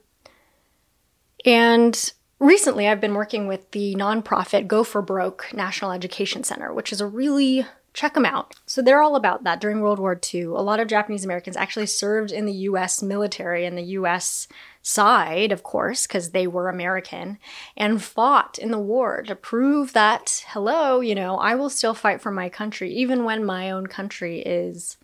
and 1.44 2.12
recently 2.38 2.86
I've 2.86 3.00
been 3.00 3.14
working 3.14 3.46
with 3.46 3.70
the 3.72 3.94
nonprofit 3.96 4.66
Go 4.66 4.84
for 4.84 5.02
Broke 5.02 5.48
National 5.52 5.92
Education 5.92 6.44
Center, 6.44 6.72
which 6.72 6.92
is 6.92 7.00
a 7.00 7.06
really 7.06 7.66
check 7.92 8.14
them 8.14 8.24
out. 8.24 8.54
So 8.66 8.80
they're 8.80 9.02
all 9.02 9.16
about 9.16 9.44
that. 9.44 9.60
During 9.60 9.80
World 9.80 9.98
War 9.98 10.18
II, 10.32 10.42
a 10.42 10.62
lot 10.62 10.80
of 10.80 10.88
Japanese 10.88 11.24
Americans 11.24 11.56
actually 11.56 11.86
served 11.86 12.30
in 12.30 12.46
the 12.46 12.52
US 12.52 13.02
military 13.02 13.64
and 13.66 13.76
the 13.76 13.82
US 13.82 14.46
side, 14.82 15.52
of 15.52 15.62
course, 15.62 16.06
because 16.06 16.30
they 16.30 16.46
were 16.46 16.68
American, 16.68 17.38
and 17.76 18.02
fought 18.02 18.58
in 18.58 18.70
the 18.70 18.78
war 18.78 19.22
to 19.26 19.34
prove 19.34 19.92
that, 19.92 20.44
hello, 20.48 21.00
you 21.00 21.14
know, 21.14 21.36
I 21.36 21.54
will 21.54 21.70
still 21.70 21.94
fight 21.94 22.20
for 22.20 22.30
my 22.30 22.48
country, 22.48 22.92
even 22.94 23.24
when 23.24 23.44
my 23.44 23.70
own 23.70 23.86
country 23.88 24.40
is 24.40 24.96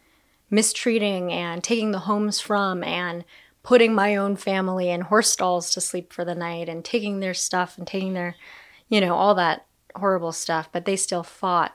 mistreating 0.49 1.33
and 1.33 1.63
taking 1.63 1.91
the 1.91 2.01
homes 2.01 2.41
from 2.41 2.85
and 2.85 3.25
putting 3.63 3.93
my 3.93 4.15
own 4.15 4.37
family 4.37 4.89
in 4.89 5.01
horse 5.01 5.29
stalls 5.31 5.71
to 5.73 5.81
sleep 5.81 6.13
for 6.13 6.25
the 6.25 6.37
night 6.37 6.69
and 6.69 6.85
taking 6.85 7.19
their 7.19 7.35
stuff 7.35 7.77
and 7.77 7.87
taking 7.87 8.15
their, 8.15 8.37
you 8.89 9.01
know, 9.01 9.17
all 9.17 9.35
that 9.35 9.67
horrible 9.97 10.31
stuff. 10.31 10.69
But 10.71 10.85
they 10.85 10.95
still 10.95 11.25
fought 11.25 11.75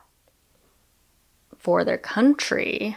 for 1.62 1.84
their 1.84 1.98
country. 1.98 2.96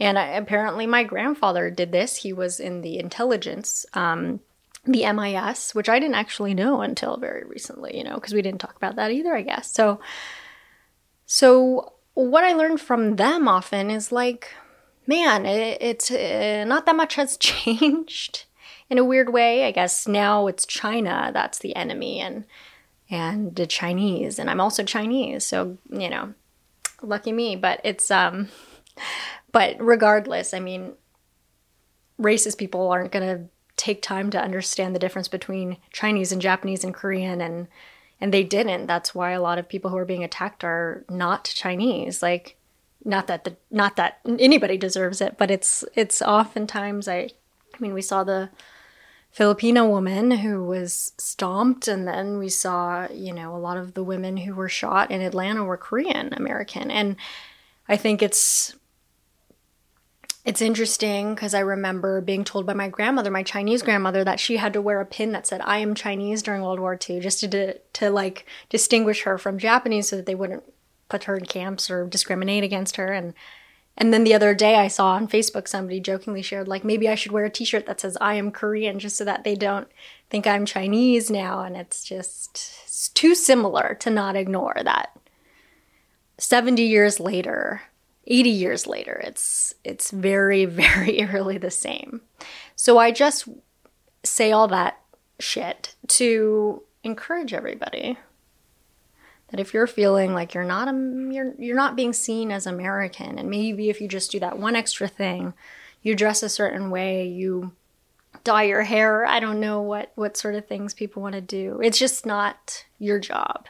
And 0.00 0.18
I, 0.18 0.28
apparently, 0.28 0.86
my 0.86 1.04
grandfather 1.04 1.70
did 1.70 1.92
this. 1.92 2.16
He 2.16 2.32
was 2.32 2.58
in 2.58 2.80
the 2.80 2.98
intelligence, 2.98 3.84
um, 3.94 4.40
the 4.84 5.10
MIS, 5.12 5.74
which 5.74 5.88
I 5.88 5.98
didn't 5.98 6.14
actually 6.14 6.54
know 6.54 6.80
until 6.80 7.16
very 7.16 7.44
recently, 7.44 7.96
you 7.96 8.04
know, 8.04 8.14
because 8.14 8.34
we 8.34 8.42
didn't 8.42 8.60
talk 8.60 8.76
about 8.76 8.96
that 8.96 9.10
either, 9.10 9.34
I 9.34 9.42
guess. 9.42 9.70
So, 9.70 10.00
so 11.26 11.92
what 12.14 12.44
I 12.44 12.52
learned 12.52 12.80
from 12.80 13.16
them 13.16 13.46
often 13.46 13.90
is 13.90 14.10
like, 14.10 14.54
man, 15.06 15.46
it, 15.46 15.78
it's 15.80 16.10
uh, 16.10 16.64
not 16.66 16.86
that 16.86 16.96
much 16.96 17.16
has 17.16 17.36
changed 17.38 18.44
in 18.90 18.98
a 18.98 19.04
weird 19.04 19.32
way. 19.32 19.64
I 19.64 19.70
guess 19.70 20.06
now 20.06 20.46
it's 20.46 20.66
China 20.66 21.30
that's 21.32 21.58
the 21.58 21.76
enemy 21.76 22.20
and 22.20 22.44
and 23.10 23.56
the 23.56 23.66
Chinese, 23.66 24.38
and 24.38 24.48
I'm 24.48 24.60
also 24.60 24.82
Chinese, 24.84 25.44
so 25.44 25.76
you 25.90 26.08
know, 26.08 26.32
lucky 27.02 27.32
me. 27.32 27.56
But 27.56 27.80
it's 27.84 28.10
um, 28.10 28.48
but 29.52 29.76
regardless, 29.80 30.54
I 30.54 30.60
mean, 30.60 30.94
racist 32.20 32.58
people 32.58 32.90
aren't 32.90 33.12
gonna 33.12 33.46
take 33.76 34.02
time 34.02 34.30
to 34.30 34.40
understand 34.40 34.94
the 34.94 34.98
difference 34.98 35.28
between 35.28 35.76
Chinese 35.90 36.32
and 36.32 36.42
Japanese 36.42 36.84
and 36.84 36.94
Korean 36.94 37.40
and 37.40 37.68
and 38.20 38.32
they 38.32 38.44
didn't. 38.44 38.86
That's 38.86 39.14
why 39.14 39.32
a 39.32 39.40
lot 39.40 39.58
of 39.58 39.68
people 39.68 39.90
who 39.90 39.96
are 39.96 40.04
being 40.04 40.22
attacked 40.22 40.62
are 40.62 41.04
not 41.10 41.44
Chinese. 41.44 42.22
Like 42.22 42.56
not 43.04 43.26
that 43.26 43.44
the 43.44 43.56
not 43.70 43.96
that 43.96 44.20
anybody 44.26 44.76
deserves 44.76 45.20
it, 45.20 45.36
but 45.38 45.50
it's 45.50 45.84
it's 45.94 46.22
oftentimes 46.22 47.08
I 47.08 47.16
I 47.74 47.78
mean 47.80 47.94
we 47.94 48.02
saw 48.02 48.22
the 48.24 48.50
Filipino 49.32 49.88
woman 49.88 50.30
who 50.30 50.62
was 50.62 51.12
stomped 51.16 51.88
and 51.88 52.06
then 52.06 52.38
we 52.38 52.50
saw, 52.50 53.08
you 53.10 53.32
know, 53.32 53.56
a 53.56 53.58
lot 53.58 53.78
of 53.78 53.94
the 53.94 54.04
women 54.04 54.36
who 54.36 54.54
were 54.54 54.68
shot 54.68 55.10
in 55.10 55.22
Atlanta 55.22 55.64
were 55.64 55.78
Korean 55.78 56.34
American. 56.34 56.90
And 56.90 57.16
I 57.88 57.96
think 57.96 58.22
it's 58.22 58.74
it's 60.44 60.60
interesting 60.60 61.34
because 61.34 61.54
I 61.54 61.60
remember 61.60 62.20
being 62.20 62.44
told 62.44 62.66
by 62.66 62.74
my 62.74 62.88
grandmother, 62.88 63.30
my 63.30 63.44
Chinese 63.44 63.82
grandmother, 63.82 64.24
that 64.24 64.40
she 64.40 64.56
had 64.56 64.72
to 64.72 64.82
wear 64.82 65.00
a 65.00 65.06
pin 65.06 65.32
that 65.32 65.46
said 65.46 65.60
"I 65.64 65.78
am 65.78 65.94
Chinese" 65.94 66.42
during 66.42 66.62
World 66.62 66.80
War 66.80 66.98
II, 67.08 67.20
just 67.20 67.40
to 67.40 67.48
to, 67.48 67.78
to 67.78 68.10
like 68.10 68.44
distinguish 68.68 69.22
her 69.22 69.38
from 69.38 69.58
Japanese, 69.58 70.08
so 70.08 70.16
that 70.16 70.26
they 70.26 70.34
wouldn't 70.34 70.64
put 71.08 71.24
her 71.24 71.36
in 71.36 71.46
camps 71.46 71.90
or 71.90 72.06
discriminate 72.06 72.64
against 72.64 72.96
her. 72.96 73.12
And 73.12 73.34
and 73.96 74.12
then 74.12 74.24
the 74.24 74.34
other 74.34 74.54
day 74.54 74.76
I 74.76 74.88
saw 74.88 75.12
on 75.12 75.28
Facebook 75.28 75.68
somebody 75.68 76.00
jokingly 76.00 76.42
shared 76.42 76.68
like 76.68 76.84
maybe 76.84 77.08
I 77.08 77.14
should 77.14 77.32
wear 77.32 77.44
a 77.44 77.50
t-shirt 77.50 77.86
that 77.86 78.00
says 78.00 78.16
I 78.20 78.34
am 78.34 78.50
Korean 78.50 78.98
just 78.98 79.16
so 79.16 79.24
that 79.24 79.44
they 79.44 79.54
don't 79.54 79.88
think 80.30 80.46
I'm 80.46 80.66
Chinese 80.66 81.30
now 81.30 81.62
and 81.62 81.76
it's 81.76 82.04
just 82.04 82.74
it's 82.84 83.08
too 83.10 83.34
similar 83.34 83.96
to 84.00 84.10
not 84.10 84.36
ignore 84.36 84.76
that. 84.82 85.18
70 86.38 86.82
years 86.82 87.20
later 87.20 87.82
80 88.26 88.50
years 88.50 88.86
later 88.86 89.20
it's 89.24 89.74
it's 89.84 90.10
very 90.10 90.64
very 90.66 91.20
eerily 91.20 91.58
the 91.58 91.70
same. 91.70 92.22
So 92.76 92.98
I 92.98 93.10
just 93.10 93.48
say 94.24 94.52
all 94.52 94.68
that 94.68 95.00
shit 95.38 95.96
to 96.06 96.82
encourage 97.04 97.52
everybody 97.52 98.16
that 99.52 99.60
if 99.60 99.72
you're 99.72 99.86
feeling 99.86 100.32
like 100.34 100.54
you're 100.54 100.64
not 100.64 100.88
a, 100.88 100.92
you're 101.30 101.54
you're 101.58 101.76
not 101.76 101.94
being 101.94 102.12
seen 102.12 102.50
as 102.50 102.66
American 102.66 103.38
and 103.38 103.48
maybe 103.48 103.90
if 103.90 104.00
you 104.00 104.08
just 104.08 104.32
do 104.32 104.40
that 104.40 104.58
one 104.58 104.74
extra 104.74 105.06
thing, 105.06 105.54
you 106.02 106.16
dress 106.16 106.42
a 106.42 106.48
certain 106.48 106.90
way, 106.90 107.28
you 107.28 107.72
dye 108.44 108.64
your 108.64 108.82
hair, 108.82 109.24
I 109.26 109.38
don't 109.38 109.60
know 109.60 109.80
what 109.80 110.10
what 110.14 110.36
sort 110.36 110.54
of 110.54 110.66
things 110.66 110.94
people 110.94 111.22
want 111.22 111.34
to 111.34 111.40
do. 111.40 111.80
It's 111.82 111.98
just 111.98 112.26
not 112.26 112.86
your 112.98 113.20
job. 113.20 113.68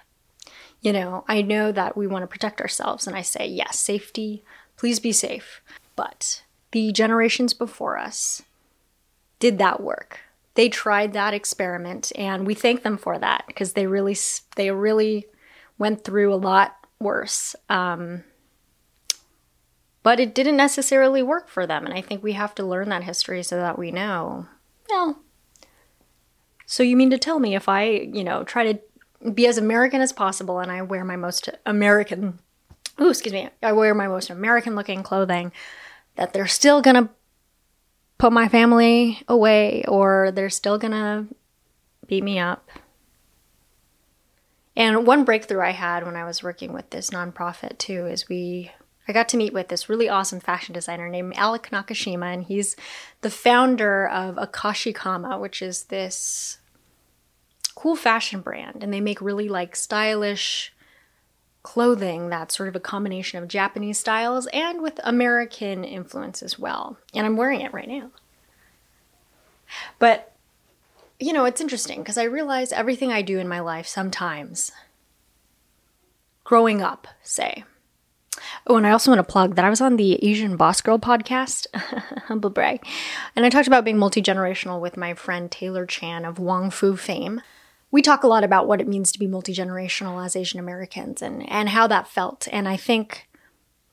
You 0.80 0.92
know, 0.92 1.24
I 1.28 1.42
know 1.42 1.72
that 1.72 1.96
we 1.96 2.06
want 2.06 2.22
to 2.22 2.26
protect 2.28 2.60
ourselves 2.60 3.06
and 3.06 3.14
I 3.16 3.22
say, 3.22 3.46
yes, 3.46 3.78
safety, 3.78 4.42
please 4.76 5.00
be 5.00 5.12
safe. 5.12 5.60
But 5.96 6.42
the 6.70 6.92
generations 6.92 7.54
before 7.54 7.98
us 7.98 8.42
did 9.38 9.58
that 9.58 9.80
work. 9.80 10.20
They 10.54 10.68
tried 10.68 11.12
that 11.12 11.34
experiment 11.34 12.12
and 12.14 12.46
we 12.46 12.54
thank 12.54 12.84
them 12.84 12.98
for 12.98 13.18
that 13.18 13.44
because 13.48 13.72
they 13.72 13.86
really 13.86 14.16
they 14.54 14.70
really 14.70 15.26
went 15.82 16.04
through 16.04 16.32
a 16.32 16.36
lot 16.36 16.76
worse. 17.00 17.56
Um, 17.68 18.22
but 20.04 20.20
it 20.20 20.32
didn't 20.32 20.56
necessarily 20.56 21.24
work 21.24 21.48
for 21.48 21.66
them. 21.66 21.84
And 21.84 21.92
I 21.92 22.00
think 22.00 22.22
we 22.22 22.34
have 22.34 22.54
to 22.54 22.64
learn 22.64 22.88
that 22.90 23.02
history 23.02 23.42
so 23.42 23.56
that 23.56 23.80
we 23.80 23.90
know. 23.90 24.46
Well, 24.88 25.18
so 26.66 26.84
you 26.84 26.96
mean 26.96 27.10
to 27.10 27.18
tell 27.18 27.40
me 27.40 27.56
if 27.56 27.68
I, 27.68 27.82
you 27.82 28.22
know, 28.22 28.44
try 28.44 28.72
to 28.72 29.30
be 29.32 29.48
as 29.48 29.58
American 29.58 30.00
as 30.00 30.12
possible 30.12 30.60
and 30.60 30.70
I 30.70 30.82
wear 30.82 31.04
my 31.04 31.16
most 31.16 31.48
American, 31.66 32.38
oh, 33.00 33.10
excuse 33.10 33.32
me, 33.32 33.48
I 33.60 33.72
wear 33.72 33.92
my 33.92 34.06
most 34.06 34.30
American 34.30 34.76
looking 34.76 35.02
clothing, 35.02 35.50
that 36.14 36.32
they're 36.32 36.46
still 36.46 36.80
gonna 36.80 37.10
put 38.18 38.32
my 38.32 38.48
family 38.48 39.20
away 39.26 39.84
or 39.88 40.30
they're 40.30 40.48
still 40.48 40.78
gonna 40.78 41.26
beat 42.06 42.22
me 42.22 42.38
up 42.38 42.70
and 44.76 45.06
one 45.06 45.24
breakthrough 45.24 45.60
I 45.60 45.70
had 45.70 46.04
when 46.04 46.16
I 46.16 46.24
was 46.24 46.42
working 46.42 46.72
with 46.72 46.90
this 46.90 47.10
nonprofit 47.10 47.78
too 47.78 48.06
is 48.06 48.28
we 48.28 48.72
I 49.08 49.12
got 49.12 49.28
to 49.30 49.36
meet 49.36 49.52
with 49.52 49.68
this 49.68 49.88
really 49.88 50.08
awesome 50.08 50.40
fashion 50.40 50.74
designer 50.74 51.08
named 51.08 51.34
Alec 51.36 51.70
Nakashima, 51.70 52.32
and 52.32 52.44
he's 52.44 52.76
the 53.20 53.30
founder 53.30 54.06
of 54.06 54.36
Akashi 54.36 54.94
Kama, 54.94 55.38
which 55.38 55.60
is 55.60 55.84
this 55.84 56.58
cool 57.74 57.96
fashion 57.96 58.40
brand. 58.40 58.82
And 58.82 58.92
they 58.92 59.00
make 59.00 59.20
really 59.20 59.48
like 59.48 59.74
stylish 59.74 60.72
clothing 61.62 62.28
that's 62.28 62.56
sort 62.56 62.68
of 62.68 62.76
a 62.76 62.80
combination 62.80 63.42
of 63.42 63.48
Japanese 63.48 63.98
styles 63.98 64.46
and 64.52 64.82
with 64.82 65.00
American 65.04 65.84
influence 65.84 66.42
as 66.42 66.58
well. 66.58 66.98
And 67.14 67.26
I'm 67.26 67.36
wearing 67.36 67.60
it 67.60 67.72
right 67.72 67.88
now. 67.88 68.10
But, 69.98 70.31
you 71.22 71.32
know, 71.32 71.44
it's 71.44 71.60
interesting 71.60 72.00
because 72.00 72.18
I 72.18 72.24
realize 72.24 72.72
everything 72.72 73.12
I 73.12 73.22
do 73.22 73.38
in 73.38 73.48
my 73.48 73.60
life 73.60 73.86
sometimes, 73.86 74.72
growing 76.44 76.82
up, 76.82 77.06
say, 77.22 77.64
Oh, 78.66 78.76
and 78.76 78.86
I 78.86 78.90
also 78.90 79.10
want 79.10 79.18
to 79.18 79.30
plug 79.30 79.54
that 79.54 79.64
I 79.64 79.70
was 79.70 79.80
on 79.80 79.96
the 79.96 80.14
Asian 80.24 80.56
Boss 80.56 80.80
Girl 80.80 80.98
podcast, 80.98 81.66
humble 82.26 82.50
brag, 82.50 82.84
and 83.36 83.44
I 83.44 83.50
talked 83.50 83.66
about 83.66 83.84
being 83.84 83.98
multi 83.98 84.22
generational 84.22 84.80
with 84.80 84.96
my 84.96 85.14
friend 85.14 85.50
Taylor 85.50 85.86
Chan 85.86 86.24
of 86.24 86.38
Wong 86.38 86.70
Fu 86.70 86.96
fame. 86.96 87.42
We 87.90 88.02
talk 88.02 88.22
a 88.22 88.28
lot 88.28 88.42
about 88.42 88.66
what 88.66 88.80
it 88.80 88.88
means 88.88 89.12
to 89.12 89.18
be 89.18 89.26
multi 89.26 89.54
generational 89.54 90.24
as 90.24 90.34
Asian 90.34 90.58
Americans 90.60 91.22
and 91.22 91.48
and 91.48 91.68
how 91.68 91.86
that 91.88 92.08
felt, 92.08 92.48
and 92.50 92.68
I 92.68 92.76
think. 92.76 93.28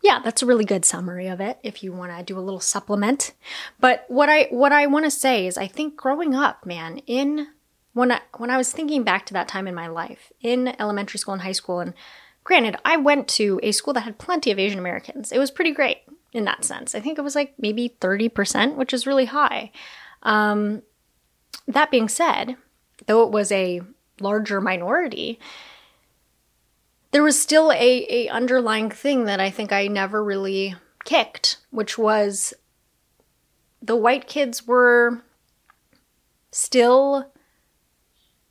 Yeah, 0.02 0.20
that's 0.24 0.42
a 0.42 0.46
really 0.46 0.66
good 0.66 0.86
summary 0.86 1.28
of 1.28 1.42
it 1.42 1.60
if 1.62 1.84
you 1.84 1.92
want 1.92 2.18
to 2.18 2.24
do 2.24 2.40
a 2.40 2.42
little 2.42 2.62
supplement. 2.62 3.34
But 3.80 4.06
what 4.08 4.30
I 4.30 4.44
what 4.46 4.72
I 4.72 4.86
want 4.86 5.06
to 5.06 5.12
say 5.12 5.46
is 5.46 5.58
I 5.58 5.68
think 5.68 5.96
growing 5.96 6.34
up, 6.34 6.66
man, 6.66 7.00
in 7.00 7.48
when 7.94 8.12
I 8.12 8.22
when 8.38 8.50
I 8.50 8.58
was 8.58 8.72
thinking 8.72 9.04
back 9.04 9.26
to 9.28 9.34
that 9.34 9.48
time 9.48 9.68
in 9.68 9.76
my 9.76 9.88
life, 9.88 10.32
in 10.42 10.76
elementary 10.80 11.20
school 11.20 11.34
and 11.34 11.44
high 11.44 11.52
school 11.52 11.80
and 11.80 11.94
Granted, 12.50 12.78
I 12.84 12.98
went 12.98 13.28
to 13.28 13.60
a 13.62 13.72
school 13.72 13.94
that 13.94 14.02
had 14.02 14.18
plenty 14.18 14.50
of 14.50 14.58
Asian 14.58 14.80
Americans. 14.80 15.32
It 15.32 15.38
was 15.38 15.52
pretty 15.52 15.72
great 15.72 16.00
in 16.34 16.46
that 16.46 16.66
sense. 16.66 16.96
I 16.96 17.00
think 17.00 17.20
it 17.20 17.22
was 17.24 17.36
like 17.36 17.54
maybe 17.60 17.96
30%, 18.02 18.76
which 18.76 18.92
is 18.92 19.06
really 19.06 19.26
high. 19.26 19.72
Um, 20.24 20.82
that 21.68 21.92
being 21.92 22.10
said, 22.10 22.56
though 23.06 23.24
it 23.24 23.30
was 23.32 23.52
a 23.52 23.82
larger 24.20 24.62
minority, 24.62 25.40
there 27.12 27.24
was 27.24 27.42
still 27.42 27.72
a, 27.72 28.06
a 28.10 28.30
underlying 28.30 28.90
thing 28.90 29.26
that 29.26 29.40
I 29.40 29.50
think 29.50 29.72
I 29.72 29.88
never 29.88 30.24
really 30.24 30.76
kicked, 31.06 31.58
which 31.72 31.98
was 31.98 32.54
the 33.82 33.96
white 33.96 34.28
kids 34.28 34.68
were 34.68 35.24
still 36.52 37.32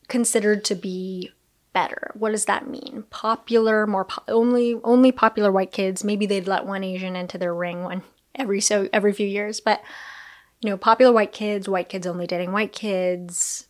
considered 0.09 0.65
to 0.65 0.75
be 0.75 1.31
better. 1.73 2.11
What 2.15 2.33
does 2.33 2.47
that 2.47 2.69
mean? 2.69 3.05
Popular, 3.11 3.87
more 3.87 4.07
po- 4.07 4.25
only 4.27 4.81
only 4.83 5.12
popular 5.12 5.53
white 5.53 5.71
kids. 5.71 6.03
Maybe 6.03 6.27
they'd 6.27 6.49
let 6.49 6.67
one 6.67 6.83
Asian 6.83 7.15
into 7.15 7.38
their 7.38 7.55
ring 7.55 7.85
one 7.85 8.03
every 8.35 8.61
so 8.61 8.88
every 8.93 9.12
few 9.12 9.27
years, 9.27 9.61
but 9.61 9.81
you 10.61 10.71
know, 10.71 10.77
popular 10.77 11.12
white 11.12 11.31
kids, 11.31 11.69
white 11.69 11.88
kids 11.88 12.07
only 12.07 12.27
dating 12.27 12.53
white 12.53 12.73
kids. 12.73 13.68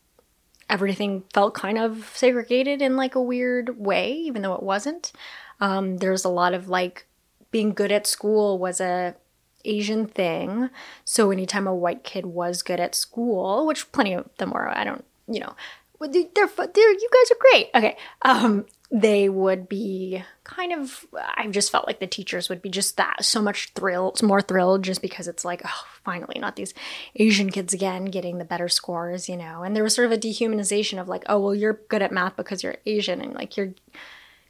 Everything 0.69 1.25
felt 1.33 1.55
kind 1.55 1.79
of 1.79 2.11
segregated 2.15 2.83
in 2.83 2.97
like 2.97 3.15
a 3.15 3.23
weird 3.23 3.79
way, 3.79 4.13
even 4.13 4.43
though 4.43 4.55
it 4.55 4.63
wasn't. 4.63 5.13
Um, 5.61 5.99
there's 5.99 6.25
a 6.25 6.29
lot 6.29 6.55
of 6.55 6.69
like 6.69 7.07
being 7.51 7.73
good 7.73 7.91
at 7.91 8.07
school 8.07 8.59
was 8.59 8.81
a 8.81 9.17
Asian 9.65 10.07
thing. 10.07 10.71
So 11.05 11.31
anytime 11.31 11.67
a 11.67 11.75
white 11.75 12.05
kid 12.05 12.27
was 12.27 12.63
good 12.63 12.81
at 12.81 12.95
school, 12.95 13.67
which 13.67 13.91
plenty 13.93 14.15
of 14.15 14.29
them 14.39 14.51
were, 14.51 14.69
I 14.69 14.85
don't, 14.85 15.05
you 15.27 15.41
know, 15.41 15.55
they're, 16.01 16.29
they're 16.35 16.91
you 16.93 17.09
guys 17.13 17.31
are 17.31 17.51
great. 17.51 17.71
Okay. 17.75 17.97
Um, 18.23 18.67
they 18.91 19.29
would 19.29 19.69
be 19.69 20.23
kind 20.45 20.73
of 20.73 21.07
i 21.37 21.47
just 21.47 21.71
felt 21.71 21.87
like 21.87 22.01
the 22.01 22.07
teachers 22.07 22.49
would 22.49 22.63
be 22.63 22.71
just 22.71 22.97
that 22.97 23.23
so 23.23 23.43
much 23.43 23.71
thrilled 23.75 24.23
more 24.23 24.41
thrilled 24.41 24.83
just 24.83 25.03
because 25.03 25.29
it's 25.29 25.45
like 25.45 25.61
oh 25.65 25.85
finally 26.05 26.39
not 26.39 26.57
these 26.57 26.73
asian 27.17 27.51
kids 27.51 27.75
again 27.75 28.07
getting 28.07 28.39
the 28.39 28.45
better 28.47 28.69
scores 28.69 29.29
you 29.29 29.37
know? 29.37 29.63
And 29.63 29.77
there 29.77 29.85
was 29.85 29.95
sort 29.95 30.07
of 30.07 30.13
a 30.13 30.19
dehumanization 30.19 30.99
of 30.99 31.07
like 31.07 31.25
oh 31.29 31.39
well 31.39 31.55
you're 31.55 31.81
good 31.89 32.01
at 32.01 32.13
math 32.13 32.37
because 32.37 32.63
you're 32.63 32.79
asian 32.87 33.21
and 33.21 33.35
like 33.35 33.59
you're 33.59 33.75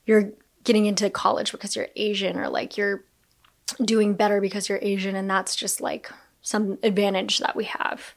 you're 0.07 0.31
getting 0.63 0.87
into 0.87 1.11
college 1.11 1.51
because 1.51 1.75
you're 1.75 1.89
asian 1.97 2.39
or 2.39 2.49
like 2.49 2.77
you're 2.77 3.05
doing 3.85 4.15
better 4.15 4.41
because 4.41 4.69
you're 4.69 4.79
asian 4.83 5.17
and 5.17 5.29
that's 5.29 5.57
just 5.57 5.81
like 5.81 6.11
some 6.49 6.79
advantage 6.83 7.39
that 7.39 7.55
we 7.55 7.65
have. 7.65 8.15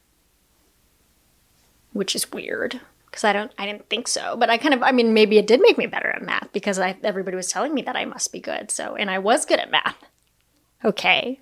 Which 1.94 2.16
is 2.16 2.32
weird 2.32 2.80
because 3.12 3.26
I 3.26 3.34
don't 3.34 3.52
I 3.58 3.66
didn't 3.66 3.90
think 3.90 4.08
so. 4.08 4.38
But 4.38 4.50
I 4.50 4.58
kind 4.58 4.74
of 4.74 4.82
I 4.82 4.92
mean 4.92 5.14
maybe 5.14 5.38
it 5.38 5.48
did 5.48 5.62
make 5.62 5.78
me 5.78 5.86
better 5.86 6.10
at 6.10 6.24
math 6.24 6.52
because 6.54 6.80
I 6.80 6.98
everybody 7.04 7.36
was 7.36 7.52
telling 7.52 7.74
me 7.74 7.82
that 7.84 7.98
I 7.98 8.06
must 8.06 8.32
be 8.32 8.40
good. 8.40 8.72
So 8.72 8.96
and 8.96 9.12
I 9.12 9.20
was 9.20 9.46
good 9.46 9.60
at 9.60 9.72
math. 9.72 9.98
Okay. 10.84 11.40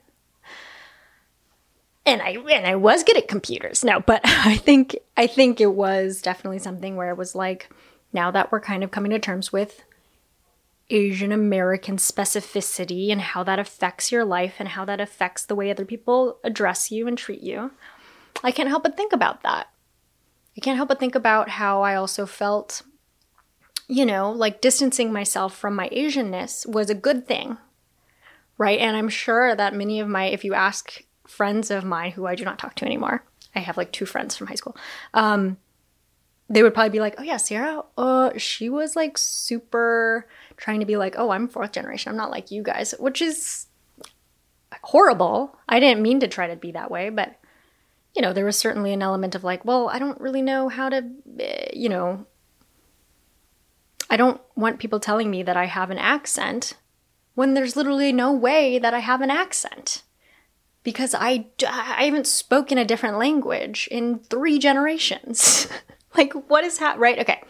And 2.05 2.21
I 2.21 2.31
and 2.51 2.65
I 2.65 2.75
was 2.75 3.03
good 3.03 3.17
at 3.17 3.27
computers. 3.27 3.83
No, 3.83 3.99
but 3.99 4.21
I 4.25 4.57
think 4.57 4.97
I 5.15 5.27
think 5.27 5.61
it 5.61 5.73
was 5.73 6.21
definitely 6.21 6.59
something 6.59 6.95
where 6.95 7.11
it 7.11 7.17
was 7.17 7.35
like 7.35 7.69
now 8.11 8.31
that 8.31 8.51
we're 8.51 8.61
kind 8.61 8.83
of 8.83 8.91
coming 8.91 9.11
to 9.11 9.19
terms 9.19 9.53
with 9.53 9.83
Asian 10.89 11.31
American 11.31 11.97
specificity 11.97 13.11
and 13.11 13.21
how 13.21 13.43
that 13.43 13.59
affects 13.59 14.11
your 14.11 14.25
life 14.25 14.55
and 14.57 14.69
how 14.69 14.85
that 14.85 14.99
affects 14.99 15.45
the 15.45 15.53
way 15.53 15.69
other 15.69 15.85
people 15.85 16.39
address 16.43 16.91
you 16.91 17.07
and 17.07 17.15
treat 17.15 17.41
you. 17.41 17.69
I 18.43 18.49
can't 18.49 18.69
help 18.69 18.81
but 18.81 18.97
think 18.97 19.13
about 19.13 19.43
that 19.43 19.67
I 20.57 20.61
can't 20.61 20.77
help 20.77 20.89
but 20.89 20.99
think 20.99 21.15
about 21.15 21.49
how 21.49 21.81
I 21.81 21.95
also 21.95 22.25
felt, 22.25 22.81
you 23.87 24.05
know, 24.05 24.31
like 24.31 24.61
distancing 24.61 25.11
myself 25.13 25.55
from 25.57 25.75
my 25.75 25.89
Asianness 25.89 26.65
was 26.65 26.89
a 26.89 26.95
good 26.95 27.27
thing, 27.27 27.57
right? 28.57 28.79
And 28.79 28.97
I'm 28.97 29.09
sure 29.09 29.55
that 29.55 29.73
many 29.73 29.99
of 29.99 30.07
my, 30.07 30.25
if 30.25 30.43
you 30.43 30.53
ask 30.53 31.03
friends 31.27 31.71
of 31.71 31.85
mine 31.85 32.11
who 32.11 32.25
I 32.25 32.35
do 32.35 32.43
not 32.43 32.59
talk 32.59 32.75
to 32.75 32.85
anymore, 32.85 33.23
I 33.55 33.59
have 33.59 33.77
like 33.77 33.91
two 33.91 34.05
friends 34.05 34.35
from 34.35 34.47
high 34.47 34.55
school, 34.55 34.75
um, 35.13 35.57
they 36.49 36.63
would 36.63 36.73
probably 36.73 36.89
be 36.89 36.99
like, 36.99 37.15
oh 37.19 37.23
yeah, 37.23 37.37
Sierra, 37.37 37.83
uh, 37.97 38.31
she 38.37 38.69
was 38.69 38.95
like 38.95 39.17
super 39.17 40.27
trying 40.57 40.79
to 40.79 40.85
be 40.85 40.97
like, 40.97 41.15
oh, 41.17 41.29
I'm 41.29 41.47
fourth 41.47 41.71
generation. 41.71 42.09
I'm 42.09 42.17
not 42.17 42.31
like 42.31 42.49
you 42.51 42.63
guys, 42.63 42.95
which 42.99 43.21
is 43.21 43.67
horrible. 44.83 45.57
I 45.69 45.79
didn't 45.79 46.01
mean 46.01 46.19
to 46.21 46.27
try 46.27 46.47
to 46.47 46.55
be 46.55 46.71
that 46.71 46.89
way, 46.89 47.09
but 47.09 47.35
you 48.15 48.21
know, 48.21 48.33
there 48.33 48.45
was 48.45 48.57
certainly 48.57 48.93
an 48.93 49.01
element 49.01 49.35
of 49.35 49.43
like, 49.43 49.63
well, 49.65 49.89
I 49.89 49.99
don't 49.99 50.19
really 50.19 50.41
know 50.41 50.69
how 50.69 50.89
to, 50.89 51.09
eh, 51.39 51.69
you 51.73 51.89
know, 51.89 52.25
I 54.09 54.17
don't 54.17 54.41
want 54.55 54.79
people 54.79 54.99
telling 54.99 55.29
me 55.29 55.43
that 55.43 55.57
I 55.57 55.65
have 55.65 55.91
an 55.91 55.99
accent 55.99 56.73
when 57.35 57.53
there's 57.53 57.75
literally 57.75 58.11
no 58.11 58.33
way 58.33 58.79
that 58.79 58.93
I 58.93 58.99
have 58.99 59.21
an 59.21 59.29
accent. 59.29 60.03
Because 60.81 61.13
I, 61.13 61.47
I 61.67 62.05
haven't 62.05 62.25
spoken 62.25 62.77
a 62.77 62.85
different 62.85 63.17
language 63.17 63.87
in 63.91 64.19
three 64.19 64.57
generations. 64.57 65.67
like, 66.17 66.33
what 66.49 66.63
is 66.63 66.79
that, 66.79 66.97
right? 66.97 67.19
Okay 67.19 67.43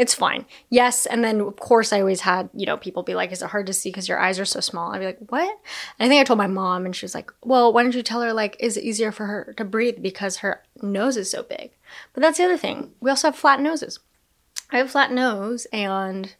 it's 0.00 0.14
fine. 0.14 0.46
Yes. 0.70 1.04
And 1.04 1.22
then, 1.22 1.42
of 1.42 1.56
course, 1.56 1.92
I 1.92 2.00
always 2.00 2.22
had, 2.22 2.48
you 2.54 2.64
know, 2.64 2.78
people 2.78 3.02
be 3.02 3.14
like, 3.14 3.32
is 3.32 3.42
it 3.42 3.50
hard 3.50 3.66
to 3.66 3.74
see 3.74 3.90
because 3.90 4.08
your 4.08 4.18
eyes 4.18 4.40
are 4.40 4.46
so 4.46 4.58
small? 4.58 4.92
I'd 4.92 5.00
be 5.00 5.04
like, 5.04 5.18
what? 5.28 5.58
And 5.98 6.06
I 6.06 6.08
think 6.08 6.22
I 6.22 6.24
told 6.24 6.38
my 6.38 6.46
mom, 6.46 6.86
and 6.86 6.96
she 6.96 7.04
was 7.04 7.14
like, 7.14 7.30
well, 7.44 7.70
why 7.70 7.82
don't 7.82 7.94
you 7.94 8.02
tell 8.02 8.22
her, 8.22 8.32
like, 8.32 8.56
is 8.58 8.78
it 8.78 8.84
easier 8.84 9.12
for 9.12 9.26
her 9.26 9.52
to 9.58 9.64
breathe 9.66 10.00
because 10.00 10.38
her 10.38 10.62
nose 10.80 11.18
is 11.18 11.30
so 11.30 11.42
big? 11.42 11.72
But 12.14 12.22
that's 12.22 12.38
the 12.38 12.44
other 12.44 12.56
thing. 12.56 12.92
We 13.00 13.10
also 13.10 13.28
have 13.28 13.36
flat 13.36 13.60
noses. 13.60 13.98
I 14.70 14.78
have 14.78 14.86
a 14.86 14.90
flat 14.90 15.12
nose, 15.12 15.66
and, 15.70 16.34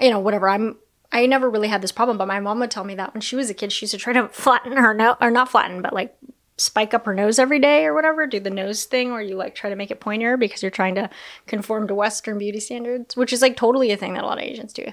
you 0.00 0.10
know, 0.10 0.20
whatever. 0.20 0.48
I'm, 0.48 0.76
I 1.10 1.26
never 1.26 1.50
really 1.50 1.66
had 1.66 1.82
this 1.82 1.90
problem, 1.90 2.16
but 2.16 2.28
my 2.28 2.38
mom 2.38 2.60
would 2.60 2.70
tell 2.70 2.84
me 2.84 2.94
that 2.94 3.12
when 3.12 3.22
she 3.22 3.34
was 3.34 3.50
a 3.50 3.54
kid, 3.54 3.72
she 3.72 3.86
used 3.86 3.94
to 3.94 3.98
try 3.98 4.12
to 4.12 4.28
flatten 4.32 4.76
her 4.76 4.94
nose, 4.94 5.16
or 5.20 5.32
not 5.32 5.50
flatten, 5.50 5.82
but 5.82 5.94
like 5.94 6.16
spike 6.56 6.94
up 6.94 7.06
her 7.06 7.14
nose 7.14 7.38
every 7.38 7.58
day 7.58 7.86
or 7.86 7.94
whatever, 7.94 8.26
do 8.26 8.38
the 8.38 8.50
nose 8.50 8.84
thing 8.84 9.10
where 9.10 9.22
you 9.22 9.36
like 9.36 9.54
try 9.54 9.70
to 9.70 9.76
make 9.76 9.90
it 9.90 10.00
pointier 10.00 10.38
because 10.38 10.62
you're 10.62 10.70
trying 10.70 10.94
to 10.94 11.10
conform 11.46 11.88
to 11.88 11.94
Western 11.94 12.38
beauty 12.38 12.60
standards, 12.60 13.16
which 13.16 13.32
is 13.32 13.42
like 13.42 13.56
totally 13.56 13.90
a 13.90 13.96
thing 13.96 14.14
that 14.14 14.24
a 14.24 14.26
lot 14.26 14.38
of 14.38 14.44
Asians 14.44 14.72
do. 14.72 14.86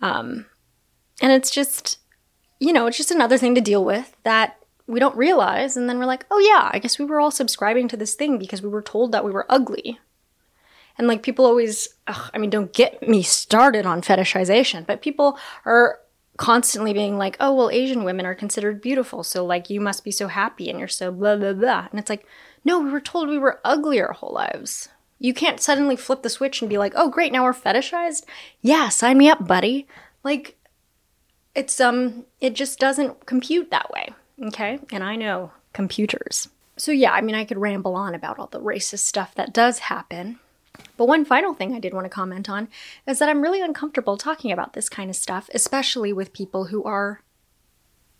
Um, 0.00 0.46
and 1.20 1.32
it's 1.32 1.50
just, 1.50 1.98
you 2.60 2.72
know, 2.72 2.86
it's 2.86 2.96
just 2.96 3.10
another 3.10 3.38
thing 3.38 3.54
to 3.54 3.60
deal 3.60 3.84
with 3.84 4.16
that 4.24 4.58
we 4.86 5.00
don't 5.00 5.16
realize. 5.16 5.76
And 5.76 5.88
then 5.88 5.98
we're 5.98 6.06
like, 6.06 6.26
oh 6.30 6.38
yeah, 6.38 6.70
I 6.72 6.78
guess 6.78 6.98
we 6.98 7.04
were 7.04 7.20
all 7.20 7.30
subscribing 7.30 7.88
to 7.88 7.96
this 7.96 8.14
thing 8.14 8.38
because 8.38 8.62
we 8.62 8.68
were 8.68 8.82
told 8.82 9.12
that 9.12 9.24
we 9.24 9.30
were 9.30 9.46
ugly. 9.48 9.98
And 10.98 11.06
like 11.06 11.22
people 11.22 11.44
always, 11.44 11.88
ugh, 12.06 12.30
I 12.32 12.38
mean, 12.38 12.50
don't 12.50 12.72
get 12.72 13.06
me 13.06 13.22
started 13.22 13.84
on 13.84 14.00
fetishization, 14.00 14.86
but 14.86 15.02
people 15.02 15.38
are 15.66 16.00
constantly 16.36 16.92
being 16.92 17.18
like, 17.18 17.36
oh, 17.40 17.54
well, 17.54 17.70
Asian 17.70 18.04
women 18.04 18.26
are 18.26 18.34
considered 18.34 18.80
beautiful. 18.80 19.22
So, 19.22 19.44
like, 19.44 19.70
you 19.70 19.80
must 19.80 20.04
be 20.04 20.10
so 20.10 20.28
happy 20.28 20.68
and 20.70 20.78
you're 20.78 20.88
so 20.88 21.10
blah, 21.10 21.36
blah, 21.36 21.52
blah. 21.52 21.88
And 21.90 21.98
it's 21.98 22.10
like, 22.10 22.26
no, 22.64 22.80
we 22.80 22.90
were 22.90 23.00
told 23.00 23.28
we 23.28 23.38
were 23.38 23.60
ugly 23.64 24.00
our 24.00 24.12
whole 24.12 24.32
lives. 24.32 24.88
You 25.18 25.32
can't 25.32 25.60
suddenly 25.60 25.96
flip 25.96 26.22
the 26.22 26.30
switch 26.30 26.60
and 26.60 26.68
be 26.68 26.78
like, 26.78 26.92
oh, 26.96 27.08
great, 27.08 27.32
now 27.32 27.44
we're 27.44 27.52
fetishized. 27.52 28.24
Yeah, 28.60 28.88
sign 28.88 29.18
me 29.18 29.28
up, 29.28 29.46
buddy. 29.46 29.86
Like, 30.22 30.56
it's, 31.54 31.80
um, 31.80 32.26
it 32.40 32.54
just 32.54 32.78
doesn't 32.78 33.24
compute 33.24 33.70
that 33.70 33.90
way. 33.90 34.12
Okay. 34.42 34.78
And 34.92 35.02
I 35.02 35.16
know 35.16 35.52
computers. 35.72 36.48
So, 36.76 36.92
yeah, 36.92 37.12
I 37.12 37.22
mean, 37.22 37.34
I 37.34 37.46
could 37.46 37.56
ramble 37.56 37.94
on 37.94 38.14
about 38.14 38.38
all 38.38 38.48
the 38.48 38.60
racist 38.60 38.98
stuff 38.98 39.34
that 39.36 39.54
does 39.54 39.78
happen. 39.78 40.38
But 40.96 41.08
one 41.08 41.24
final 41.24 41.54
thing 41.54 41.74
I 41.74 41.80
did 41.80 41.94
want 41.94 42.04
to 42.04 42.10
comment 42.10 42.48
on 42.48 42.68
is 43.06 43.18
that 43.18 43.28
I'm 43.28 43.42
really 43.42 43.60
uncomfortable 43.60 44.16
talking 44.16 44.50
about 44.50 44.72
this 44.72 44.88
kind 44.88 45.10
of 45.10 45.16
stuff, 45.16 45.50
especially 45.52 46.12
with 46.12 46.32
people 46.32 46.66
who 46.66 46.84
are 46.84 47.22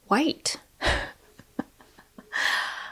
white. 0.07 0.57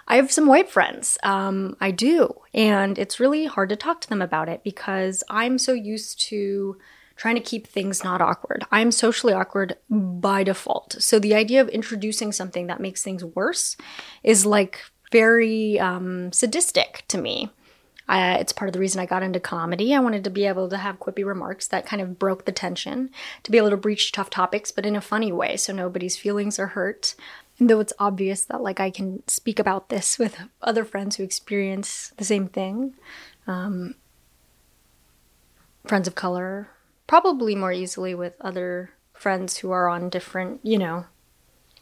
I 0.06 0.16
have 0.16 0.30
some 0.32 0.46
white 0.46 0.70
friends. 0.70 1.18
Um, 1.22 1.76
I 1.80 1.90
do. 1.90 2.34
And 2.52 2.98
it's 2.98 3.20
really 3.20 3.46
hard 3.46 3.70
to 3.70 3.76
talk 3.76 4.00
to 4.02 4.08
them 4.08 4.22
about 4.22 4.48
it 4.48 4.62
because 4.62 5.24
I'm 5.30 5.58
so 5.58 5.72
used 5.72 6.20
to 6.28 6.76
trying 7.16 7.36
to 7.36 7.40
keep 7.40 7.66
things 7.66 8.02
not 8.02 8.20
awkward. 8.20 8.64
I'm 8.72 8.90
socially 8.90 9.32
awkward 9.32 9.76
by 9.88 10.42
default. 10.42 10.96
So 11.00 11.18
the 11.18 11.34
idea 11.34 11.60
of 11.60 11.68
introducing 11.68 12.32
something 12.32 12.66
that 12.66 12.80
makes 12.80 13.02
things 13.02 13.24
worse 13.24 13.76
is 14.22 14.44
like 14.44 14.80
very 15.12 15.78
um, 15.78 16.32
sadistic 16.32 17.04
to 17.08 17.18
me. 17.18 17.50
Uh, 18.08 18.36
it's 18.38 18.52
part 18.52 18.68
of 18.68 18.72
the 18.74 18.78
reason 18.78 19.00
I 19.00 19.06
got 19.06 19.22
into 19.22 19.40
comedy. 19.40 19.94
I 19.94 20.00
wanted 20.00 20.24
to 20.24 20.30
be 20.30 20.44
able 20.44 20.68
to 20.68 20.76
have 20.76 21.00
quippy 21.00 21.24
remarks 21.24 21.66
that 21.68 21.86
kind 21.86 22.02
of 22.02 22.18
broke 22.18 22.44
the 22.44 22.52
tension, 22.52 23.10
to 23.42 23.50
be 23.50 23.58
able 23.58 23.70
to 23.70 23.76
breach 23.76 24.12
tough 24.12 24.30
topics, 24.30 24.70
but 24.70 24.84
in 24.84 24.96
a 24.96 25.00
funny 25.00 25.32
way, 25.32 25.56
so 25.56 25.72
nobody's 25.72 26.16
feelings 26.16 26.58
are 26.58 26.68
hurt. 26.68 27.14
And 27.58 27.70
though 27.70 27.80
it's 27.80 27.92
obvious 27.98 28.44
that 28.44 28.62
like 28.62 28.80
I 28.80 28.90
can 28.90 29.26
speak 29.26 29.58
about 29.58 29.88
this 29.88 30.18
with 30.18 30.38
other 30.60 30.84
friends 30.84 31.16
who 31.16 31.22
experience 31.22 32.12
the 32.18 32.24
same 32.24 32.48
thing, 32.48 32.94
um, 33.46 33.94
friends 35.86 36.06
of 36.06 36.14
color, 36.14 36.68
probably 37.06 37.54
more 37.54 37.72
easily 37.72 38.14
with 38.14 38.34
other 38.40 38.90
friends 39.14 39.58
who 39.58 39.70
are 39.70 39.88
on 39.88 40.10
different, 40.10 40.60
you 40.62 40.78
know, 40.78 41.06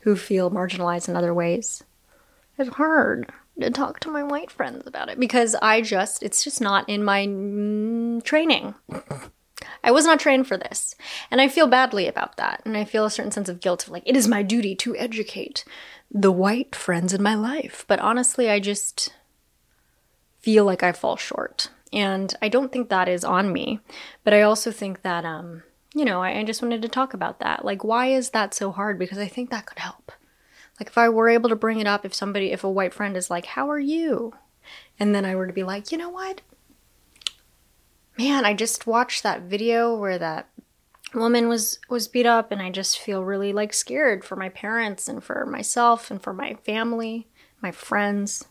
who 0.00 0.14
feel 0.14 0.50
marginalized 0.50 1.08
in 1.08 1.16
other 1.16 1.34
ways. 1.34 1.82
It's 2.58 2.70
hard 2.70 3.32
to 3.60 3.70
talk 3.70 4.00
to 4.00 4.10
my 4.10 4.22
white 4.22 4.50
friends 4.50 4.86
about 4.86 5.08
it 5.08 5.20
because 5.20 5.54
I 5.62 5.82
just, 5.82 6.22
it's 6.22 6.42
just 6.42 6.60
not 6.60 6.88
in 6.88 7.04
my 7.04 7.26
mm, 7.26 8.22
training. 8.22 8.74
I 9.84 9.90
was 9.90 10.04
not 10.04 10.20
trained 10.20 10.46
for 10.46 10.56
this. 10.56 10.94
And 11.30 11.40
I 11.40 11.48
feel 11.48 11.66
badly 11.66 12.06
about 12.06 12.36
that. 12.36 12.62
And 12.64 12.76
I 12.76 12.84
feel 12.84 13.04
a 13.04 13.10
certain 13.10 13.32
sense 13.32 13.48
of 13.48 13.60
guilt 13.60 13.84
of 13.84 13.90
like, 13.90 14.02
it 14.06 14.16
is 14.16 14.28
my 14.28 14.42
duty 14.42 14.74
to 14.76 14.96
educate 14.96 15.64
the 16.10 16.32
white 16.32 16.74
friends 16.74 17.12
in 17.12 17.22
my 17.22 17.34
life. 17.34 17.84
But 17.88 18.00
honestly, 18.00 18.48
I 18.48 18.60
just 18.60 19.12
feel 20.40 20.64
like 20.64 20.82
I 20.82 20.92
fall 20.92 21.16
short. 21.16 21.70
And 21.92 22.34
I 22.40 22.48
don't 22.48 22.72
think 22.72 22.88
that 22.88 23.08
is 23.08 23.24
on 23.24 23.52
me. 23.52 23.80
But 24.24 24.34
I 24.34 24.42
also 24.42 24.70
think 24.72 25.02
that, 25.02 25.24
um, 25.24 25.62
you 25.94 26.04
know, 26.04 26.22
I, 26.22 26.38
I 26.38 26.44
just 26.44 26.62
wanted 26.62 26.82
to 26.82 26.88
talk 26.88 27.14
about 27.14 27.40
that. 27.40 27.64
Like, 27.64 27.84
why 27.84 28.06
is 28.06 28.30
that 28.30 28.54
so 28.54 28.72
hard? 28.72 28.98
Because 28.98 29.18
I 29.18 29.28
think 29.28 29.50
that 29.50 29.66
could 29.66 29.78
help. 29.78 30.12
Like, 30.80 30.88
if 30.88 30.98
I 30.98 31.08
were 31.08 31.28
able 31.28 31.48
to 31.48 31.56
bring 31.56 31.80
it 31.80 31.86
up, 31.86 32.04
if 32.04 32.14
somebody, 32.14 32.50
if 32.52 32.64
a 32.64 32.70
white 32.70 32.94
friend 32.94 33.16
is 33.16 33.30
like, 33.30 33.46
How 33.46 33.70
are 33.70 33.78
you? 33.78 34.34
And 34.98 35.14
then 35.14 35.24
I 35.24 35.34
were 35.34 35.46
to 35.46 35.52
be 35.52 35.62
like, 35.64 35.92
You 35.92 35.98
know 35.98 36.10
what? 36.10 36.42
man, 38.18 38.44
I 38.44 38.54
just 38.54 38.86
watched 38.86 39.22
that 39.22 39.42
video 39.42 39.94
where 39.96 40.18
that 40.18 40.48
woman 41.14 41.48
was 41.48 41.78
was 41.88 42.08
beat 42.08 42.26
up 42.26 42.50
and 42.50 42.62
I 42.62 42.70
just 42.70 42.98
feel 42.98 43.24
really 43.24 43.52
like 43.52 43.72
scared 43.72 44.24
for 44.24 44.36
my 44.36 44.48
parents 44.48 45.08
and 45.08 45.22
for 45.22 45.44
myself 45.46 46.10
and 46.10 46.22
for 46.22 46.32
my 46.32 46.54
family, 46.64 47.28
my 47.60 47.70
friends. 47.70 48.46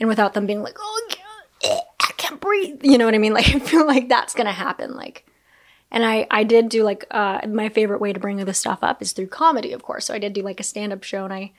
And 0.00 0.08
without 0.08 0.34
them 0.34 0.46
being 0.46 0.62
like, 0.62 0.76
"Oh, 0.78 1.08
I 1.64 2.12
can't 2.16 2.40
breathe." 2.40 2.80
You 2.82 2.98
know 2.98 3.04
what 3.04 3.14
I 3.14 3.18
mean? 3.18 3.32
Like 3.34 3.54
I 3.54 3.58
feel 3.58 3.86
like 3.86 4.08
that's 4.08 4.34
going 4.34 4.46
to 4.46 4.52
happen 4.52 4.94
like 4.94 5.24
and 5.90 6.04
I, 6.04 6.26
I 6.30 6.44
did 6.44 6.68
do 6.68 6.82
like 6.82 7.04
uh, 7.10 7.40
my 7.48 7.68
favorite 7.68 8.00
way 8.00 8.12
to 8.12 8.20
bring 8.20 8.36
this 8.38 8.58
stuff 8.58 8.80
up 8.82 9.00
is 9.00 9.12
through 9.12 9.28
comedy, 9.28 9.72
of 9.72 9.82
course. 9.82 10.06
So 10.06 10.14
I 10.14 10.18
did 10.18 10.32
do 10.32 10.42
like 10.42 10.60
a 10.60 10.64
stand 10.64 10.92
up 10.92 11.02
show 11.02 11.24
and 11.24 11.32
I 11.32 11.52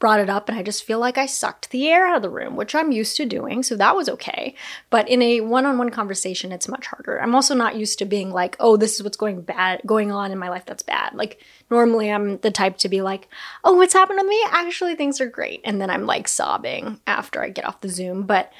brought 0.00 0.18
it 0.18 0.30
up 0.30 0.48
and 0.48 0.58
I 0.58 0.62
just 0.62 0.84
feel 0.84 0.98
like 0.98 1.18
I 1.18 1.26
sucked 1.26 1.70
the 1.70 1.86
air 1.88 2.06
out 2.06 2.16
of 2.16 2.22
the 2.22 2.30
room, 2.30 2.56
which 2.56 2.74
I'm 2.74 2.90
used 2.90 3.16
to 3.18 3.26
doing, 3.26 3.62
so 3.62 3.76
that 3.76 3.94
was 3.94 4.08
okay. 4.08 4.54
But 4.88 5.08
in 5.08 5.20
a 5.20 5.42
one-on-one 5.42 5.90
conversation, 5.90 6.52
it's 6.52 6.68
much 6.68 6.86
harder. 6.86 7.20
I'm 7.20 7.34
also 7.34 7.54
not 7.54 7.76
used 7.76 7.98
to 7.98 8.06
being 8.06 8.30
like, 8.30 8.56
"Oh, 8.58 8.76
this 8.76 8.94
is 8.94 9.02
what's 9.02 9.18
going 9.18 9.42
bad 9.42 9.82
going 9.84 10.10
on 10.10 10.32
in 10.32 10.38
my 10.38 10.48
life 10.48 10.64
that's 10.64 10.82
bad." 10.82 11.14
Like 11.14 11.44
normally 11.70 12.10
I'm 12.10 12.38
the 12.38 12.50
type 12.50 12.78
to 12.78 12.88
be 12.88 13.02
like, 13.02 13.28
"Oh, 13.62 13.74
what's 13.74 13.92
happened 13.92 14.18
to 14.18 14.26
me? 14.26 14.42
Actually, 14.50 14.94
things 14.96 15.20
are 15.20 15.28
great." 15.28 15.60
And 15.64 15.80
then 15.80 15.90
I'm 15.90 16.06
like 16.06 16.28
sobbing 16.28 17.00
after 17.06 17.42
I 17.42 17.50
get 17.50 17.66
off 17.66 17.82
the 17.82 17.90
Zoom, 17.90 18.22
but 18.22 18.50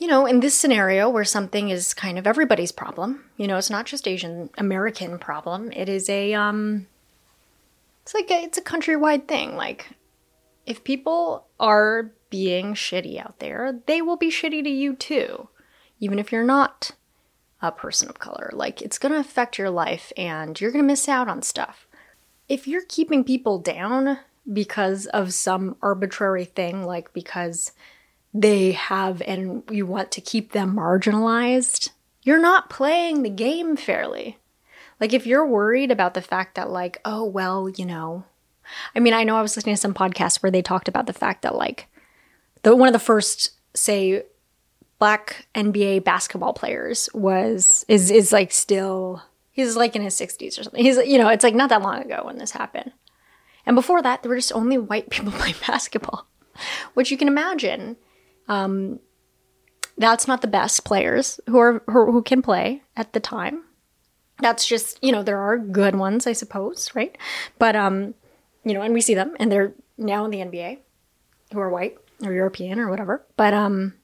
you 0.00 0.08
know, 0.08 0.24
in 0.24 0.40
this 0.40 0.56
scenario 0.56 1.10
where 1.10 1.24
something 1.24 1.68
is 1.68 1.92
kind 1.92 2.18
of 2.18 2.26
everybody's 2.26 2.72
problem, 2.72 3.22
you 3.36 3.46
know, 3.46 3.58
it's 3.58 3.70
not 3.70 3.84
just 3.84 4.08
Asian 4.08 4.48
American 4.56 5.18
problem. 5.18 5.70
It 5.72 5.88
is 5.88 6.08
a 6.08 6.32
um 6.34 6.86
it's 8.02 8.14
like 8.14 8.30
a, 8.30 8.42
it's 8.42 8.58
a 8.58 8.62
countrywide 8.62 9.28
thing. 9.28 9.56
Like 9.56 9.90
if 10.66 10.82
people 10.82 11.46
are 11.60 12.10
being 12.30 12.72
shitty 12.74 13.22
out 13.22 13.40
there, 13.40 13.80
they 13.86 14.00
will 14.00 14.16
be 14.16 14.30
shitty 14.30 14.64
to 14.64 14.70
you 14.70 14.94
too, 14.94 15.48
even 16.00 16.18
if 16.18 16.32
you're 16.32 16.44
not 16.44 16.92
a 17.60 17.70
person 17.70 18.08
of 18.08 18.18
color. 18.18 18.50
Like, 18.54 18.80
it's 18.80 18.98
gonna 18.98 19.18
affect 19.18 19.58
your 19.58 19.68
life 19.68 20.12
and 20.16 20.58
you're 20.58 20.70
gonna 20.70 20.82
miss 20.82 21.08
out 21.08 21.28
on 21.28 21.42
stuff. 21.42 21.86
If 22.48 22.66
you're 22.66 22.84
keeping 22.88 23.22
people 23.22 23.58
down 23.58 24.18
because 24.50 25.06
of 25.06 25.34
some 25.34 25.76
arbitrary 25.82 26.46
thing, 26.46 26.84
like 26.84 27.12
because 27.12 27.72
they 28.32 28.72
have 28.72 29.22
and 29.22 29.62
you 29.70 29.86
want 29.86 30.10
to 30.12 30.20
keep 30.20 30.52
them 30.52 30.76
marginalized, 30.76 31.90
you're 32.22 32.40
not 32.40 32.70
playing 32.70 33.22
the 33.22 33.30
game 33.30 33.76
fairly. 33.76 34.38
Like, 35.00 35.14
if 35.14 35.26
you're 35.26 35.46
worried 35.46 35.90
about 35.90 36.14
the 36.14 36.20
fact 36.20 36.56
that, 36.56 36.70
like, 36.70 37.00
oh, 37.06 37.24
well, 37.24 37.70
you 37.70 37.86
know, 37.86 38.24
I 38.94 39.00
mean, 39.00 39.14
I 39.14 39.24
know 39.24 39.36
I 39.36 39.42
was 39.42 39.56
listening 39.56 39.74
to 39.74 39.80
some 39.80 39.94
podcasts 39.94 40.42
where 40.42 40.50
they 40.50 40.62
talked 40.62 40.88
about 40.88 41.06
the 41.06 41.12
fact 41.12 41.42
that 41.42 41.54
like 41.54 41.86
the 42.62 42.76
one 42.76 42.88
of 42.88 42.92
the 42.92 42.98
first 42.98 43.52
say 43.74 44.24
black 44.98 45.46
NBA 45.54 46.04
basketball 46.04 46.52
players 46.52 47.08
was 47.14 47.84
is 47.88 48.10
is 48.10 48.32
like 48.32 48.52
still 48.52 49.22
he's 49.50 49.76
like 49.76 49.96
in 49.96 50.02
his 50.02 50.14
60s 50.14 50.58
or 50.58 50.64
something. 50.64 50.84
He's 50.84 50.96
you 50.98 51.18
know, 51.18 51.28
it's 51.28 51.44
like 51.44 51.54
not 51.54 51.70
that 51.70 51.82
long 51.82 52.02
ago 52.02 52.22
when 52.24 52.38
this 52.38 52.52
happened. 52.52 52.92
And 53.66 53.76
before 53.76 54.02
that, 54.02 54.22
there 54.22 54.30
were 54.30 54.36
just 54.36 54.52
only 54.52 54.78
white 54.78 55.10
people 55.10 55.32
playing 55.36 55.56
basketball, 55.66 56.26
which 56.94 57.10
you 57.10 57.16
can 57.16 57.28
imagine. 57.28 57.96
Um, 58.50 58.98
that's 59.96 60.26
not 60.26 60.42
the 60.42 60.48
best 60.48 60.84
players 60.84 61.40
who 61.46 61.58
are 61.58 61.82
who, 61.86 62.10
who 62.10 62.22
can 62.22 62.42
play 62.42 62.82
at 62.96 63.12
the 63.12 63.20
time. 63.20 63.62
That's 64.40 64.66
just 64.66 65.02
you 65.02 65.12
know 65.12 65.22
there 65.22 65.38
are 65.38 65.56
good 65.56 65.94
ones, 65.94 66.26
I 66.26 66.32
suppose, 66.32 66.90
right? 66.94 67.16
But 67.58 67.76
um, 67.76 68.14
you 68.64 68.74
know, 68.74 68.82
and 68.82 68.92
we 68.92 69.00
see 69.00 69.14
them, 69.14 69.36
and 69.38 69.52
they're 69.52 69.72
now 69.96 70.24
in 70.24 70.30
the 70.32 70.38
NBA, 70.38 70.78
who 71.52 71.60
are 71.60 71.70
white 71.70 71.96
or 72.24 72.32
European 72.32 72.80
or 72.80 72.90
whatever. 72.90 73.24
But 73.36 73.54
um, 73.54 73.94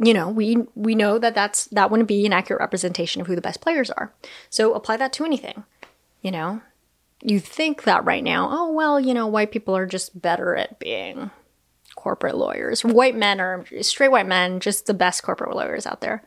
you 0.00 0.14
know, 0.14 0.28
we 0.28 0.58
we 0.76 0.94
know 0.94 1.18
that 1.18 1.34
that's 1.34 1.64
that 1.66 1.90
wouldn't 1.90 2.08
be 2.08 2.24
an 2.24 2.32
accurate 2.32 2.60
representation 2.60 3.20
of 3.20 3.26
who 3.26 3.34
the 3.34 3.40
best 3.40 3.60
players 3.60 3.90
are. 3.90 4.14
So 4.48 4.74
apply 4.74 4.96
that 4.98 5.12
to 5.14 5.24
anything. 5.24 5.64
You 6.22 6.30
know, 6.30 6.60
you 7.20 7.40
think 7.40 7.82
that 7.82 8.04
right 8.04 8.22
now, 8.22 8.48
oh 8.52 8.70
well, 8.70 9.00
you 9.00 9.12
know, 9.12 9.26
white 9.26 9.50
people 9.50 9.76
are 9.76 9.86
just 9.86 10.20
better 10.22 10.54
at 10.54 10.78
being 10.78 11.32
corporate 12.00 12.36
lawyers. 12.36 12.82
White 12.82 13.14
men 13.14 13.40
are 13.40 13.64
straight 13.82 14.10
white 14.10 14.26
men, 14.26 14.58
just 14.58 14.86
the 14.86 14.94
best 14.94 15.22
corporate 15.22 15.54
lawyers 15.54 15.86
out 15.86 16.00
there. 16.00 16.24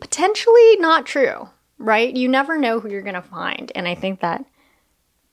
Potentially 0.00 0.76
not 0.78 1.04
true, 1.04 1.50
right? 1.78 2.16
You 2.16 2.28
never 2.28 2.56
know 2.56 2.80
who 2.80 2.90
you're 2.90 3.02
going 3.02 3.14
to 3.14 3.22
find, 3.22 3.70
and 3.74 3.86
I 3.86 3.94
think 3.94 4.20
that 4.20 4.44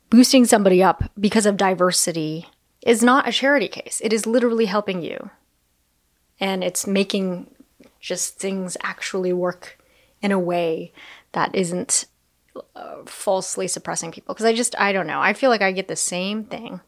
boosting 0.10 0.46
somebody 0.46 0.84
up 0.84 1.10
because 1.18 1.46
of 1.46 1.56
diversity 1.56 2.46
is 2.86 3.02
not 3.02 3.28
a 3.28 3.32
charity 3.32 3.70
case. 3.70 4.02
It 4.04 4.12
is 4.12 4.28
literally 4.28 4.66
helping 4.66 5.02
you. 5.02 5.30
And 6.40 6.64
it's 6.64 6.86
making 6.86 7.50
just 8.00 8.38
things 8.38 8.76
actually 8.84 9.32
work 9.32 9.80
in 10.22 10.32
a 10.32 10.40
way 10.40 10.92
that 11.32 11.56
isn't 11.56 12.06
uh, 12.76 13.06
falsely 13.06 13.68
suppressing 13.68 14.12
people. 14.12 14.34
Because 14.34 14.46
I 14.46 14.54
just, 14.54 14.78
I 14.78 14.92
don't 14.92 15.08
know. 15.08 15.22
I 15.22 15.34
feel 15.34 15.50
like 15.50 15.62
I 15.62 15.72
get 15.72 15.88
the 15.88 15.96
same 15.96 16.44
thing. 16.44 16.82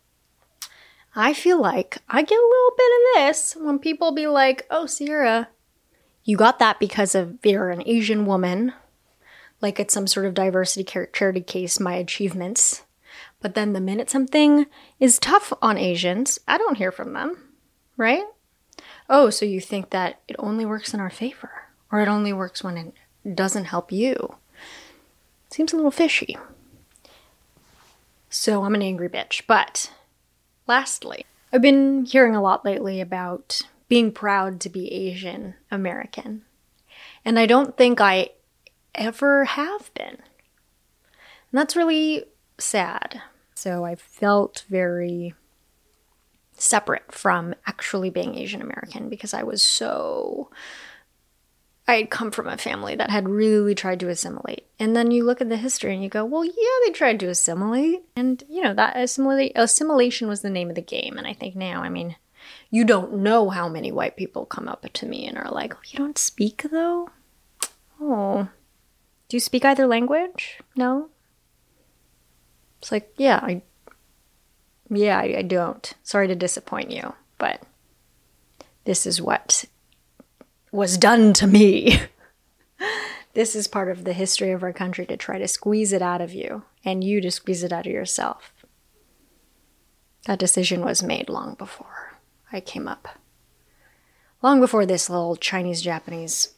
I 1.16 1.34
feel 1.34 1.62
like 1.62 2.00
I 2.10 2.22
get 2.22 2.40
a 2.40 2.50
little 2.50 2.74
bit 2.78 2.92
of 2.92 3.28
this 3.28 3.56
when 3.56 3.80
people 3.80 4.12
be 4.12 4.28
like, 4.28 4.66
oh, 4.70 4.86
Sierra, 4.86 5.50
you 6.24 6.38
got 6.38 6.60
that 6.60 6.80
because 6.80 7.14
of 7.14 7.38
you're 7.44 7.70
an 7.70 7.84
Asian 7.86 8.26
woman. 8.26 8.74
Like 9.62 9.80
it's 9.80 9.94
some 9.94 10.08
sort 10.08 10.26
of 10.26 10.34
diversity 10.34 10.84
charity 11.14 11.42
case, 11.42 11.80
my 11.80 11.94
achievements 11.94 12.84
but 13.44 13.56
then 13.56 13.74
the 13.74 13.82
minute 13.82 14.10
something 14.10 14.66
is 15.02 15.20
tough 15.20 15.52
on 15.62 15.78
Asians, 15.78 16.40
I 16.48 16.58
don't 16.58 16.78
hear 16.78 16.94
from 16.94 17.12
them, 17.12 17.38
right? 17.98 18.24
Oh, 19.10 19.30
so 19.30 19.46
you 19.46 19.60
think 19.60 19.90
that 19.90 20.22
it 20.30 20.38
only 20.40 20.66
works 20.66 20.94
in 20.94 21.02
our 21.02 21.10
favor, 21.10 21.52
or 21.92 22.00
it 22.00 22.08
only 22.08 22.32
works 22.32 22.64
when 22.64 22.78
it 22.78 23.36
doesn't 23.36 23.66
help 23.66 23.92
you? 23.92 24.36
Seems 25.52 25.74
a 25.74 25.76
little 25.76 25.92
fishy. 25.92 26.38
So 28.30 28.64
I'm 28.64 28.76
an 28.76 28.82
angry 28.82 29.10
bitch. 29.10 29.42
But 29.46 29.92
lastly, 30.68 31.26
I've 31.52 31.62
been 31.62 32.06
hearing 32.06 32.36
a 32.36 32.42
lot 32.42 32.66
lately 32.66 33.02
about 33.02 33.62
being 33.88 34.12
proud 34.12 34.60
to 34.62 34.70
be 34.70 34.92
Asian 34.92 35.56
American. 35.70 36.44
And 37.26 37.38
I 37.38 37.46
don't 37.46 37.78
think 37.78 38.02
I 38.02 38.30
ever 38.96 39.46
have 39.46 39.94
been. 39.94 40.18
And 40.18 41.60
that's 41.60 41.76
really 41.76 42.26
sad 42.58 43.22
so 43.64 43.86
I 43.86 43.96
felt 43.96 44.66
very 44.68 45.36
separate 46.58 47.14
from 47.14 47.56
actually 47.66 48.10
being 48.10 48.38
Asian 48.38 48.62
American 48.62 49.08
because 49.08 49.34
I 49.34 49.44
was 49.44 49.62
so 49.62 50.50
I 51.88 51.96
had 51.96 52.10
come 52.10 52.32
from 52.32 52.48
a 52.48 52.58
family 52.58 52.96
that 52.96 53.10
had 53.10 53.28
really 53.28 53.76
tried 53.76 54.00
to 54.00 54.10
assimilate. 54.10 54.66
And 54.80 54.96
then 54.96 55.12
you 55.12 55.26
look 55.26 55.42
at 55.42 55.50
the 55.50 55.58
history 55.58 55.94
and 55.94 56.02
you 56.02 56.10
go, 56.10 56.24
well, 56.24 56.46
yeah, 56.46 56.54
they 56.86 56.92
tried 56.92 57.20
to 57.20 57.28
assimilate. 57.28 58.04
And, 58.16 58.42
you 58.50 58.62
know, 58.62 58.74
that 58.74 58.96
assimilate, 58.96 59.52
assimilation 59.56 60.28
was 60.30 60.42
the 60.42 60.50
name 60.50 60.70
of 60.70 60.76
the 60.76 60.82
game. 60.82 61.18
And 61.18 61.28
I 61.28 61.34
think 61.34 61.56
now, 61.56 61.82
I 61.82 61.90
mean, 61.90 62.16
you 62.70 62.86
don't 62.86 63.16
know 63.18 63.50
how 63.50 63.68
many 63.68 63.92
white 63.92 64.16
people 64.16 64.46
come 64.46 64.70
up 64.70 64.86
to 64.92 65.06
me 65.06 65.28
and 65.28 65.38
are 65.38 65.52
like, 65.52 65.76
oh, 65.76 65.82
you 65.86 66.00
don't 66.00 66.18
speak 66.18 66.66
though? 66.72 67.10
Oh. 68.00 68.48
Do 69.28 69.36
you 69.36 69.42
speak 69.42 69.66
either 69.66 69.86
language? 69.86 70.60
No? 70.76 71.10
It's 72.80 72.92
like, 72.92 73.14
yeah, 73.18 73.40
I 73.42 73.62
yeah, 74.90 75.18
I, 75.18 75.36
I 75.38 75.42
don't. 75.42 75.94
Sorry 76.04 76.28
to 76.28 76.36
disappoint 76.36 76.92
you, 76.92 77.14
but 77.38 77.62
this 78.86 79.06
is 79.06 79.22
what 79.22 79.66
was 80.74 80.98
done 80.98 81.34
to 81.34 81.46
me. 81.46 82.02
this 83.34 83.56
is 83.56 83.68
part 83.68 83.90
of 83.90 84.04
the 84.04 84.14
history 84.14 84.52
of 84.52 84.64
our 84.64 84.74
country 84.74 85.06
to 85.06 85.16
try 85.16 85.38
to 85.38 85.48
squeeze 85.48 85.94
it 85.94 86.02
out 86.02 86.20
of 86.20 86.34
you 86.34 86.64
and 86.84 87.04
you 87.04 87.22
to 87.22 87.30
squeeze 87.30 87.64
it 87.64 87.72
out 87.72 87.86
of 87.86 87.92
yourself. 87.92 88.52
That 90.26 90.40
decision 90.40 90.82
was 90.82 91.04
made 91.04 91.30
long 91.30 91.54
before 91.54 92.14
I 92.52 92.60
came 92.60 92.88
up. 92.88 93.08
Long 94.42 94.60
before 94.60 94.86
this 94.86 95.10
little 95.10 95.36
Chinese 95.36 95.82
Japanese 95.82 96.54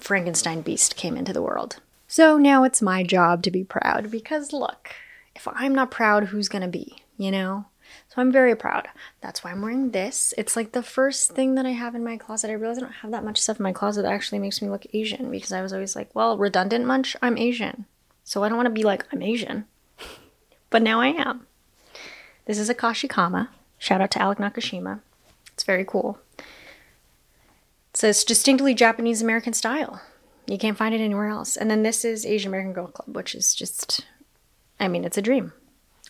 Frankenstein 0.00 0.60
beast 0.60 0.96
came 0.96 1.16
into 1.16 1.32
the 1.32 1.42
world. 1.42 1.76
So 2.08 2.38
now 2.38 2.64
it's 2.64 2.82
my 2.82 3.04
job 3.04 3.42
to 3.44 3.50
be 3.52 3.62
proud 3.62 4.10
because 4.10 4.52
look, 4.52 4.90
if 5.36 5.46
I'm 5.46 5.74
not 5.74 5.92
proud, 5.92 6.24
who's 6.24 6.48
gonna 6.48 6.68
be, 6.68 6.96
you 7.16 7.30
know? 7.30 7.66
So 8.18 8.22
I'm 8.22 8.32
very 8.32 8.56
proud. 8.56 8.88
That's 9.20 9.44
why 9.44 9.52
I'm 9.52 9.62
wearing 9.62 9.92
this. 9.92 10.34
It's 10.36 10.56
like 10.56 10.72
the 10.72 10.82
first 10.82 11.30
thing 11.30 11.54
that 11.54 11.64
I 11.64 11.70
have 11.70 11.94
in 11.94 12.02
my 12.02 12.16
closet. 12.16 12.50
I 12.50 12.54
realize 12.54 12.78
I 12.78 12.80
don't 12.80 12.90
have 12.90 13.12
that 13.12 13.22
much 13.22 13.38
stuff 13.40 13.60
in 13.60 13.62
my 13.62 13.72
closet 13.72 14.02
that 14.02 14.10
actually 14.10 14.40
makes 14.40 14.60
me 14.60 14.68
look 14.68 14.84
Asian 14.92 15.30
because 15.30 15.52
I 15.52 15.62
was 15.62 15.72
always 15.72 15.94
like, 15.94 16.12
well, 16.16 16.36
redundant 16.36 16.84
much, 16.84 17.14
I'm 17.22 17.38
Asian. 17.38 17.84
So 18.24 18.42
I 18.42 18.48
don't 18.48 18.56
want 18.56 18.66
to 18.66 18.70
be 18.70 18.82
like, 18.82 19.06
I'm 19.12 19.22
Asian. 19.22 19.66
but 20.68 20.82
now 20.82 21.00
I 21.00 21.10
am. 21.10 21.46
This 22.46 22.58
is 22.58 22.68
a 22.68 22.74
Kashikama. 22.74 23.50
Shout 23.78 24.00
out 24.00 24.10
to 24.10 24.20
Alec 24.20 24.38
Nakashima. 24.38 24.98
It's 25.52 25.62
very 25.62 25.84
cool. 25.84 26.18
It 26.38 26.44
says 27.94 28.24
distinctly 28.24 28.74
Japanese 28.74 29.22
American 29.22 29.52
style. 29.52 30.02
You 30.44 30.58
can't 30.58 30.76
find 30.76 30.92
it 30.92 31.00
anywhere 31.00 31.28
else. 31.28 31.56
And 31.56 31.70
then 31.70 31.84
this 31.84 32.04
is 32.04 32.26
Asian 32.26 32.48
American 32.48 32.72
Girl 32.72 32.88
Club, 32.88 33.14
which 33.14 33.36
is 33.36 33.54
just 33.54 34.04
I 34.80 34.88
mean, 34.88 35.04
it's 35.04 35.18
a 35.18 35.22
dream. 35.22 35.52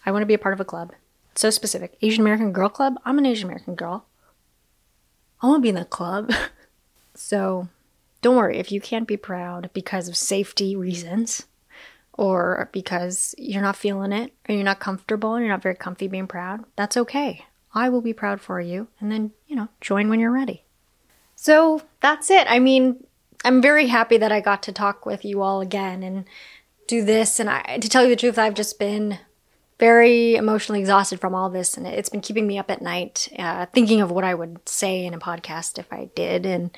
I 0.07 0.11
want 0.11 0.23
to 0.23 0.27
be 0.27 0.33
a 0.33 0.39
part 0.39 0.55
of 0.55 0.61
a 0.61 0.65
club. 0.65 0.95
So 1.39 1.51
specific. 1.51 1.97
Asian 2.03 2.23
American 2.23 2.51
Girl 2.51 2.69
Club? 2.69 2.97
I'm 3.05 3.17
an 3.17 3.25
Asian 3.25 3.45
American 3.45 3.77
girl. 3.77 4.07
I 5.41 5.47
want 5.47 5.61
to 5.61 5.63
be 5.63 5.69
in 5.69 5.77
the 5.77 5.85
club. 5.85 6.33
so 7.15 7.69
don't 8.23 8.35
worry 8.35 8.59
if 8.59 8.73
you 8.73 8.81
can't 8.81 9.07
be 9.07 9.17
proud 9.17 9.71
because 9.73 10.09
of 10.09 10.17
safety 10.17 10.75
reasons 10.75 11.47
or 12.13 12.69
because 12.73 13.37
you're 13.39 13.63
not 13.63 13.77
feeling 13.77 14.11
it 14.11 14.33
or 14.49 14.57
you're 14.57 14.65
not 14.65 14.81
comfortable 14.81 15.37
and 15.37 15.45
you're 15.45 15.55
not 15.55 15.63
very 15.63 15.77
comfy 15.77 16.09
being 16.09 16.27
proud. 16.27 16.65
That's 16.75 16.97
okay. 16.97 17.47
I 17.73 17.89
will 17.89 18.01
be 18.01 18.13
proud 18.13 18.41
for 18.41 18.61
you 18.61 18.89
and 18.99 19.13
then, 19.13 19.31
you 19.47 19.55
know, 19.55 19.69
join 19.81 20.09
when 20.09 20.19
you're 20.19 20.33
ready. 20.33 20.65
So 21.37 21.83
that's 22.01 22.33
it. 22.33 22.49
I 22.51 22.59
mean, 22.59 23.07
I'm 23.45 23.63
very 23.63 23.87
happy 23.87 24.17
that 24.17 24.33
I 24.33 24.41
got 24.41 24.65
to 24.65 24.73
talk 24.73 25.07
with 25.07 25.25
you 25.25 25.41
all 25.43 25.61
again 25.61 26.03
and 26.03 26.25
do 26.89 27.05
this. 27.05 27.39
And 27.39 27.49
I, 27.49 27.79
to 27.79 27.89
tell 27.89 28.03
you 28.03 28.11
the 28.11 28.17
truth, 28.17 28.41
I've 28.41 28.55
just 28.55 28.81
been 28.81 29.21
very 29.79 30.35
emotionally 30.35 30.81
exhausted 30.81 31.21
from 31.21 31.35
all 31.35 31.51
this, 31.51 31.77
and 31.77 31.87
it's 31.87 32.09
been 32.09 32.21
keeping 32.21 32.47
me 32.47 32.59
up 32.59 32.71
at 32.71 32.83
night, 32.83 33.29
uh, 33.39 33.67
thinking 33.67 34.01
of 34.01 34.11
what 34.11 34.25
I 34.25 34.35
would 34.35 34.69
say 34.69 35.05
in 35.05 35.15
a 35.15 35.19
podcast 35.19 35.79
if 35.79 35.93
I 35.93 36.11
did. 36.15 36.45
And 36.47 36.71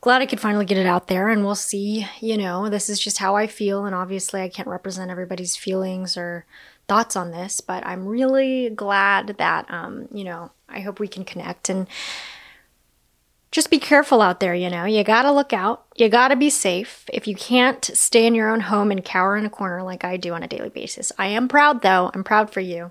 glad 0.00 0.22
I 0.22 0.26
could 0.26 0.40
finally 0.40 0.64
get 0.64 0.78
it 0.78 0.86
out 0.86 1.08
there, 1.08 1.28
and 1.28 1.44
we'll 1.44 1.54
see. 1.54 2.06
You 2.20 2.36
know, 2.36 2.68
this 2.68 2.88
is 2.88 3.00
just 3.00 3.18
how 3.18 3.34
I 3.34 3.46
feel, 3.46 3.84
and 3.84 3.94
obviously, 3.94 4.42
I 4.42 4.48
can't 4.48 4.68
represent 4.68 5.10
everybody's 5.10 5.56
feelings 5.56 6.16
or 6.16 6.46
thoughts 6.86 7.16
on 7.16 7.30
this, 7.30 7.60
but 7.60 7.84
I'm 7.86 8.06
really 8.06 8.70
glad 8.70 9.36
that, 9.38 9.70
um, 9.70 10.06
you 10.12 10.22
know, 10.22 10.50
I 10.68 10.80
hope 10.80 11.00
we 11.00 11.08
can 11.08 11.24
connect 11.24 11.68
and 11.68 11.86
just 13.54 13.70
be 13.70 13.78
careful 13.78 14.20
out 14.20 14.40
there, 14.40 14.52
you 14.52 14.68
know. 14.68 14.84
You 14.84 15.04
gotta 15.04 15.30
look 15.30 15.52
out. 15.52 15.84
You 15.94 16.08
gotta 16.08 16.34
be 16.34 16.50
safe. 16.50 17.04
If 17.12 17.28
you 17.28 17.36
can't 17.36 17.84
stay 17.84 18.26
in 18.26 18.34
your 18.34 18.50
own 18.50 18.58
home 18.58 18.90
and 18.90 19.04
cower 19.04 19.36
in 19.36 19.46
a 19.46 19.50
corner 19.50 19.80
like 19.84 20.02
I 20.02 20.16
do 20.16 20.34
on 20.34 20.42
a 20.42 20.48
daily 20.48 20.70
basis, 20.70 21.12
I 21.18 21.28
am 21.28 21.46
proud 21.46 21.80
though. 21.80 22.10
I'm 22.12 22.24
proud 22.24 22.50
for 22.50 22.58
you. 22.58 22.90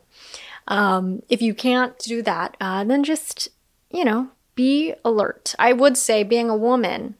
Um, 0.69 1.21
if 1.28 1.41
you 1.41 1.54
can't 1.54 1.99
do 1.99 2.21
that, 2.21 2.56
uh, 2.62 2.86
then 2.86 3.04
just, 3.04 3.49
you 3.91 4.06
know, 4.06 4.30
be 4.56 4.93
alert. 5.04 5.54
I 5.60 5.73
would 5.73 5.97
say 5.97 6.23
being 6.23 6.49
a 6.49 6.56
woman 6.56 7.15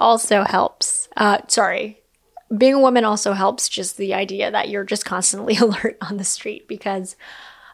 also 0.00 0.44
helps. 0.44 1.10
Uh, 1.14 1.40
sorry, 1.48 2.00
being 2.56 2.72
a 2.72 2.80
woman 2.80 3.04
also 3.04 3.34
helps 3.34 3.68
just 3.68 3.98
the 3.98 4.14
idea 4.14 4.50
that 4.50 4.70
you're 4.70 4.84
just 4.84 5.04
constantly 5.04 5.56
alert 5.58 5.98
on 6.00 6.16
the 6.16 6.24
street 6.24 6.66
because 6.68 7.16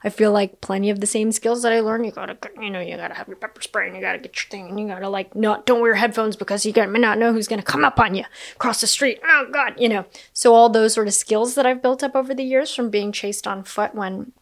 I 0.05 0.11
feel 0.11 0.33
like 0.33 0.61
plenty 0.61 0.91
of 0.91 1.01
the 1.01 1.07
same 1.07 1.33
skills 1.33 1.63
that 1.63 1.73
I 1.73 1.81
learned. 1.81 2.07
You 2.07 2.13
gotta, 2.13 2.37
you 2.61 2.71
know, 2.71 2.81
you 2.81 2.97
gotta 2.97 3.15
have 3.15 3.29
your 3.29 3.37
pepper 3.37 3.61
spray 3.63 3.89
and 3.89 3.97
you 3.97 4.03
gotta 4.03 4.19
get 4.19 4.37
your 4.37 4.49
thing 4.51 4.69
and 4.69 4.79
you 4.79 4.87
gotta 4.87 5.09
like 5.09 5.35
not 5.35 5.67
don't 5.67 5.81
wear 5.81 5.95
headphones 5.95 6.37
because 6.37 6.65
you 6.65 6.73
may 6.75 6.99
not 6.99 7.19
know 7.19 7.33
who's 7.33 7.49
gonna 7.49 7.63
come 7.63 7.85
up 7.85 7.99
on 7.99 8.15
you 8.15 8.25
across 8.55 8.81
the 8.81 8.87
street. 8.87 9.21
Oh 9.25 9.47
God, 9.51 9.75
you 9.79 9.89
know. 9.89 10.05
So 10.33 10.55
all 10.55 10.69
those 10.69 10.95
sort 10.95 11.09
of 11.09 11.15
skills 11.15 11.55
that 11.55 11.67
I've 11.67 11.83
built 11.83 12.03
up 12.03 12.15
over 12.15 12.35
the 12.35 12.45
years 12.45 12.75
from 12.75 12.91
being 12.91 13.13
chased 13.13 13.47
on 13.47 13.65
foot 13.65 13.95
when 13.95 14.33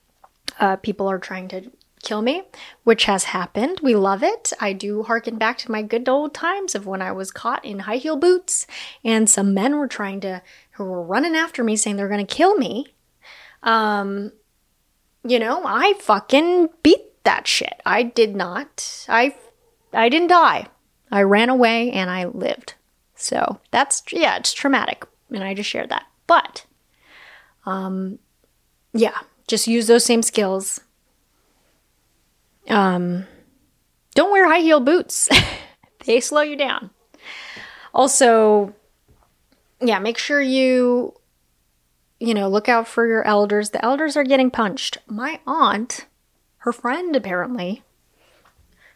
uh, 0.61 0.77
people 0.77 1.09
are 1.09 1.19
trying 1.19 1.49
to 1.49 1.71
kill 2.03 2.23
me, 2.23 2.42
which 2.85 3.05
has 3.05 3.25
happened. 3.25 3.81
We 3.83 3.95
love 3.97 4.23
it. 4.23 4.53
I 4.61 4.73
do 4.73 5.03
harken 5.03 5.38
back 5.38 5.59
to 5.59 5.71
my 5.71 5.83
good 5.83 6.09
old 6.09 6.35
times 6.35 6.75
of 6.75 6.87
when 6.87 7.03
I 7.03 7.12
was 7.12 7.31
caught 7.31 7.64
in 7.64 7.81
high 7.81 7.97
heel 7.97 8.16
boots 8.16 8.66
and 9.05 9.29
some 9.29 9.53
men 9.55 9.77
were 9.77 9.88
trying 9.88 10.21
to 10.21 10.42
who 10.73 10.85
were 10.85 11.03
running 11.03 11.35
after 11.35 11.64
me 11.64 11.77
saying 11.77 11.97
they're 11.97 12.09
gonna 12.09 12.25
kill 12.25 12.57
me. 12.57 12.95
Um, 13.62 14.33
you 15.29 15.39
know, 15.39 15.62
I 15.65 15.95
fucking 16.01 16.71
beat 16.83 17.25
that 17.25 17.47
shit. 17.47 17.81
I 17.85 18.03
did 18.03 18.35
not. 18.37 19.07
I 19.09 19.35
I 19.93 20.09
didn't 20.09 20.29
die. 20.29 20.67
I 21.11 21.23
ran 21.23 21.49
away 21.49 21.91
and 21.91 22.11
I 22.11 22.25
lived. 22.27 22.75
So 23.15 23.61
that's 23.71 24.03
yeah, 24.12 24.37
it's 24.37 24.53
traumatic, 24.53 25.05
and 25.31 25.43
I 25.43 25.55
just 25.55 25.71
shared 25.71 25.89
that. 25.91 26.05
But, 26.27 26.67
um, 27.65 28.19
yeah, 28.93 29.19
just 29.47 29.67
use 29.67 29.87
those 29.87 30.05
same 30.05 30.23
skills. 30.23 30.81
Um, 32.69 33.27
don't 34.15 34.33
wear 34.33 34.49
high 34.49 34.61
heel 34.61 34.81
boots; 34.81 35.29
they 36.05 36.21
slow 36.21 36.43
you 36.43 36.57
down. 36.57 36.91
Also, 37.95 38.75
yeah, 39.81 39.99
make 39.99 40.19
sure 40.19 40.41
you 40.41 41.15
you 42.19 42.35
know, 42.35 42.49
look 42.49 42.69
out 42.69 42.89
for 42.89 43.07
your 43.07 43.27
elders. 43.27 43.71
The 43.71 43.85
elders 43.85 44.17
are 44.17 44.25
getting 44.25 44.51
punched. 44.51 44.99
My 45.07 45.41
aunt, 45.47 46.07
her 46.59 46.73
friend 46.73 47.15
apparently, 47.15 47.83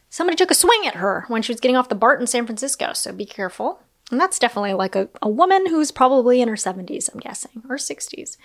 somebody 0.08 0.36
took 0.36 0.50
a 0.50 0.54
swing 0.54 0.86
at 0.86 0.96
her 0.96 1.24
when 1.28 1.42
she 1.42 1.52
was 1.52 1.60
getting 1.60 1.76
off 1.76 1.88
the 1.88 1.94
BART 1.94 2.20
in 2.20 2.26
San 2.26 2.46
Francisco, 2.46 2.92
so 2.92 3.12
be 3.12 3.26
careful. 3.26 3.80
And 4.10 4.20
that's 4.20 4.38
definitely 4.38 4.74
like 4.74 4.96
a, 4.96 5.08
a 5.22 5.28
woman 5.28 5.66
who's 5.66 5.92
probably 5.92 6.40
in 6.40 6.48
her 6.48 6.56
70s, 6.56 7.12
I'm 7.12 7.20
guessing, 7.20 7.62
or 7.68 7.76
60s. 7.76 8.36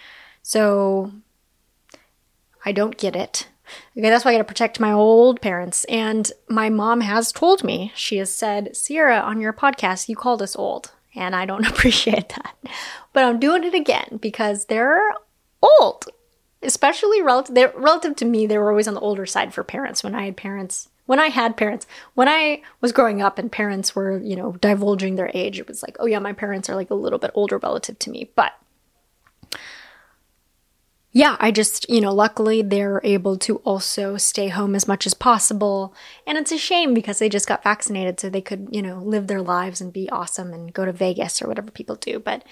So 0.43 1.11
I 2.63 2.71
don't 2.71 2.97
get 2.97 3.15
it. 3.15 3.47
Okay, 3.97 4.09
that's 4.09 4.23
why 4.23 4.31
I 4.31 4.33
gotta 4.35 4.43
protect 4.43 4.79
my 4.79 4.91
old 4.91 5.41
parents. 5.41 5.85
And 5.85 6.31
my 6.47 6.69
mom 6.69 7.01
has 7.01 7.31
told 7.31 7.63
me, 7.63 7.91
she 7.95 8.17
has 8.17 8.31
said, 8.31 8.75
Sierra, 8.75 9.19
on 9.19 9.41
your 9.41 9.53
podcast, 9.53 10.07
you 10.07 10.15
called 10.15 10.43
us 10.43 10.55
old 10.55 10.91
and 11.15 11.35
I 11.35 11.45
don't 11.45 11.67
appreciate 11.69 12.29
that. 12.29 12.55
But 13.13 13.23
I'm 13.23 13.39
doing 13.39 13.63
it 13.63 13.73
again 13.73 14.19
because 14.21 14.65
they're 14.65 15.13
old, 15.61 16.05
especially 16.61 17.21
relative 17.21 17.71
relative 17.75 18.15
to 18.17 18.25
me. 18.25 18.45
They 18.45 18.57
were 18.57 18.69
always 18.69 18.87
on 18.87 18.93
the 18.93 18.99
older 18.99 19.25
side 19.25 19.53
for 19.53 19.63
parents 19.63 20.03
when 20.03 20.15
I 20.15 20.25
had 20.25 20.37
parents. 20.37 20.89
When 21.07 21.19
I 21.19 21.27
had 21.27 21.55
parents, 21.55 21.85
when 22.15 22.27
I 22.27 22.63
was 22.81 22.91
growing 22.91 23.21
up 23.21 23.37
and 23.37 23.51
parents 23.51 23.95
were, 23.95 24.17
you 24.17 24.35
know, 24.35 24.53
divulging 24.53 25.15
their 25.15 25.29
age, 25.35 25.59
it 25.59 25.67
was 25.67 25.83
like, 25.83 25.95
oh 25.99 26.07
yeah, 26.07 26.17
my 26.17 26.33
parents 26.33 26.67
are 26.67 26.75
like 26.75 26.89
a 26.89 26.95
little 26.95 27.19
bit 27.19 27.29
older 27.35 27.59
relative 27.59 27.99
to 27.99 28.09
me. 28.09 28.31
But 28.35 28.53
yeah, 31.15 31.37
I 31.39 31.49
just, 31.49 31.89
you 31.89 32.01
know, 32.01 32.13
luckily 32.13 32.61
they're 32.61 32.99
able 33.05 33.37
to 33.37 33.59
also 33.59 34.17
stay 34.17 34.49
home 34.49 34.75
as 34.75 34.85
much 34.85 35.05
as 35.05 35.13
possible. 35.13 35.95
And 36.27 36.37
it's 36.37 36.51
a 36.51 36.57
shame 36.57 36.93
because 36.93 37.19
they 37.19 37.29
just 37.29 37.47
got 37.47 37.63
vaccinated 37.63 38.19
so 38.19 38.29
they 38.29 38.41
could, 38.41 38.67
you 38.69 38.81
know, 38.81 38.97
live 38.97 39.27
their 39.27 39.41
lives 39.41 39.79
and 39.79 39.93
be 39.93 40.09
awesome 40.09 40.51
and 40.51 40.73
go 40.73 40.83
to 40.83 40.91
Vegas 40.91 41.41
or 41.41 41.47
whatever 41.47 41.71
people 41.71 41.95
do. 41.95 42.19
But 42.19 42.43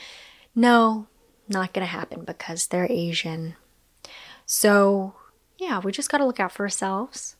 no, 0.55 1.07
not 1.49 1.73
going 1.73 1.85
to 1.85 1.91
happen 1.91 2.23
because 2.23 2.67
they're 2.67 2.87
Asian. 2.89 3.57
So, 4.45 5.13
yeah, 5.57 5.81
we 5.81 5.91
just 5.91 6.09
got 6.09 6.19
to 6.19 6.25
look 6.25 6.39
out 6.39 6.53
for 6.53 6.63
ourselves. 6.63 7.35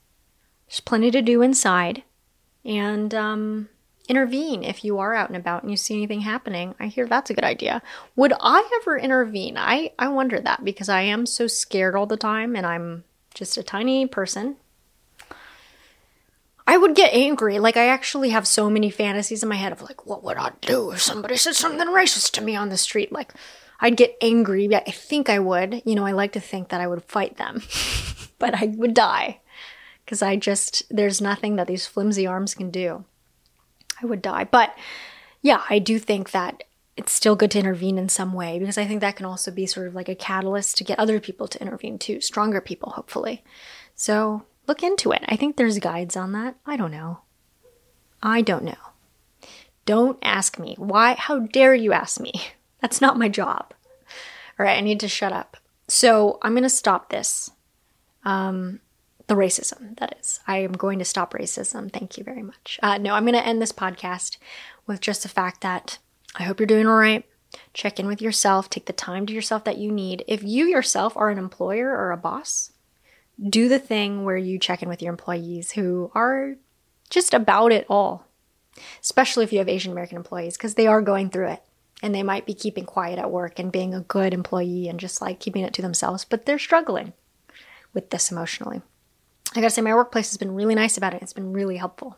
There's 0.67 0.81
plenty 0.81 1.09
to 1.11 1.21
do 1.21 1.41
inside. 1.41 2.03
And, 2.65 3.15
um, 3.15 3.69
intervene 4.13 4.63
if 4.63 4.83
you 4.83 4.99
are 4.99 5.15
out 5.15 5.29
and 5.29 5.35
about 5.35 5.63
and 5.63 5.71
you 5.71 5.77
see 5.77 5.95
anything 5.95 6.21
happening. 6.21 6.75
I 6.79 6.85
hear 6.85 7.07
that's 7.07 7.31
a 7.31 7.33
good 7.33 7.43
idea. 7.43 7.81
Would 8.15 8.33
I 8.39 8.69
ever 8.81 8.95
intervene? 8.95 9.57
I, 9.57 9.91
I 9.97 10.09
wonder 10.09 10.39
that 10.39 10.63
because 10.63 10.87
I 10.87 11.01
am 11.01 11.25
so 11.25 11.47
scared 11.47 11.95
all 11.95 12.05
the 12.05 12.15
time 12.15 12.55
and 12.55 12.63
I'm 12.63 13.05
just 13.33 13.57
a 13.57 13.63
tiny 13.63 14.05
person. 14.05 14.57
I 16.67 16.77
would 16.77 16.95
get 16.95 17.11
angry. 17.11 17.57
Like, 17.57 17.75
I 17.75 17.87
actually 17.87 18.29
have 18.29 18.47
so 18.47 18.69
many 18.69 18.91
fantasies 18.91 19.41
in 19.41 19.49
my 19.49 19.55
head 19.55 19.73
of, 19.73 19.81
like, 19.81 20.05
what 20.05 20.23
would 20.23 20.37
I 20.37 20.51
do 20.61 20.91
if 20.91 21.01
somebody 21.01 21.35
said 21.35 21.55
something 21.55 21.87
racist 21.87 22.31
to 22.33 22.41
me 22.41 22.55
on 22.55 22.69
the 22.69 22.77
street? 22.77 23.11
Like, 23.11 23.33
I'd 23.79 23.97
get 23.97 24.15
angry. 24.21 24.73
I 24.73 24.91
think 24.91 25.27
I 25.27 25.39
would. 25.39 25.81
You 25.85 25.95
know, 25.95 26.05
I 26.05 26.13
like 26.13 26.33
to 26.33 26.39
think 26.39 26.69
that 26.69 26.79
I 26.79 26.87
would 26.87 27.03
fight 27.03 27.35
them, 27.37 27.63
but 28.39 28.61
I 28.61 28.67
would 28.67 28.93
die 28.93 29.41
because 30.05 30.21
I 30.21 30.35
just, 30.35 30.83
there's 30.89 31.19
nothing 31.19 31.57
that 31.57 31.67
these 31.67 31.87
flimsy 31.87 32.27
arms 32.27 32.53
can 32.53 32.69
do. 32.69 33.03
I 34.03 34.07
would 34.07 34.21
die. 34.21 34.43
But 34.43 34.75
yeah, 35.41 35.63
I 35.69 35.79
do 35.79 35.97
think 35.97 36.31
that 36.31 36.63
it's 36.95 37.11
still 37.11 37.35
good 37.35 37.51
to 37.51 37.59
intervene 37.59 37.97
in 37.97 38.09
some 38.09 38.33
way 38.33 38.59
because 38.59 38.77
I 38.77 38.85
think 38.85 39.01
that 39.01 39.15
can 39.15 39.25
also 39.25 39.49
be 39.49 39.65
sort 39.65 39.87
of 39.87 39.95
like 39.95 40.09
a 40.09 40.15
catalyst 40.15 40.77
to 40.77 40.83
get 40.83 40.99
other 40.99 41.19
people 41.19 41.47
to 41.47 41.61
intervene 41.61 41.97
too, 41.97 42.21
stronger 42.21 42.61
people, 42.61 42.91
hopefully. 42.91 43.43
So 43.95 44.43
look 44.67 44.83
into 44.83 45.11
it. 45.11 45.23
I 45.27 45.35
think 45.35 45.55
there's 45.55 45.79
guides 45.79 46.15
on 46.15 46.33
that. 46.33 46.55
I 46.65 46.77
don't 46.77 46.91
know. 46.91 47.19
I 48.21 48.41
don't 48.41 48.63
know. 48.63 48.75
Don't 49.85 50.19
ask 50.21 50.59
me. 50.59 50.75
Why? 50.77 51.15
How 51.15 51.39
dare 51.39 51.75
you 51.75 51.93
ask 51.93 52.19
me? 52.19 52.33
That's 52.81 53.01
not 53.01 53.17
my 53.17 53.29
job. 53.29 53.73
All 54.59 54.65
right, 54.65 54.77
I 54.77 54.81
need 54.81 54.99
to 54.99 55.07
shut 55.07 55.31
up. 55.31 55.57
So 55.87 56.37
I'm 56.41 56.53
going 56.53 56.63
to 56.63 56.69
stop 56.69 57.09
this. 57.09 57.49
Um, 58.23 58.79
the 59.27 59.35
racism, 59.35 59.97
that 59.99 60.17
is. 60.19 60.39
I 60.47 60.57
am 60.57 60.73
going 60.73 60.99
to 60.99 61.05
stop 61.05 61.33
racism. 61.33 61.91
Thank 61.91 62.17
you 62.17 62.23
very 62.23 62.43
much. 62.43 62.79
Uh, 62.83 62.97
no, 62.97 63.13
I'm 63.13 63.23
going 63.23 63.33
to 63.33 63.45
end 63.45 63.61
this 63.61 63.71
podcast 63.71 64.37
with 64.85 65.01
just 65.01 65.23
the 65.23 65.29
fact 65.29 65.61
that 65.61 65.97
I 66.35 66.43
hope 66.43 66.59
you're 66.59 66.67
doing 66.67 66.87
all 66.87 66.95
right. 66.95 67.25
Check 67.73 67.99
in 67.99 68.07
with 68.07 68.21
yourself. 68.21 68.69
Take 68.69 68.85
the 68.85 68.93
time 68.93 69.25
to 69.27 69.33
yourself 69.33 69.63
that 69.63 69.77
you 69.77 69.91
need. 69.91 70.23
If 70.27 70.43
you 70.43 70.65
yourself 70.65 71.15
are 71.15 71.29
an 71.29 71.37
employer 71.37 71.89
or 71.89 72.11
a 72.11 72.17
boss, 72.17 72.71
do 73.41 73.69
the 73.69 73.79
thing 73.79 74.23
where 74.23 74.37
you 74.37 74.59
check 74.59 74.81
in 74.83 74.89
with 74.89 75.01
your 75.01 75.11
employees 75.11 75.71
who 75.71 76.11
are 76.13 76.55
just 77.09 77.33
about 77.33 77.71
it 77.71 77.85
all, 77.89 78.27
especially 79.01 79.43
if 79.43 79.53
you 79.53 79.59
have 79.59 79.69
Asian 79.69 79.91
American 79.91 80.17
employees, 80.17 80.57
because 80.57 80.75
they 80.75 80.87
are 80.87 81.01
going 81.01 81.29
through 81.29 81.49
it 81.49 81.63
and 82.01 82.13
they 82.13 82.23
might 82.23 82.45
be 82.45 82.53
keeping 82.53 82.85
quiet 82.85 83.19
at 83.19 83.31
work 83.31 83.59
and 83.59 83.71
being 83.71 83.93
a 83.93 84.01
good 84.01 84.33
employee 84.33 84.87
and 84.87 84.99
just 84.99 85.21
like 85.21 85.39
keeping 85.39 85.63
it 85.63 85.73
to 85.73 85.81
themselves, 85.81 86.25
but 86.25 86.45
they're 86.45 86.59
struggling 86.59 87.13
with 87.93 88.09
this 88.09 88.31
emotionally. 88.31 88.81
I 89.55 89.61
gotta 89.61 89.69
say, 89.69 89.81
my 89.81 89.95
workplace 89.95 90.29
has 90.29 90.37
been 90.37 90.55
really 90.55 90.75
nice 90.75 90.97
about 90.97 91.13
it. 91.13 91.21
It's 91.21 91.33
been 91.33 91.53
really 91.53 91.77
helpful. 91.77 92.17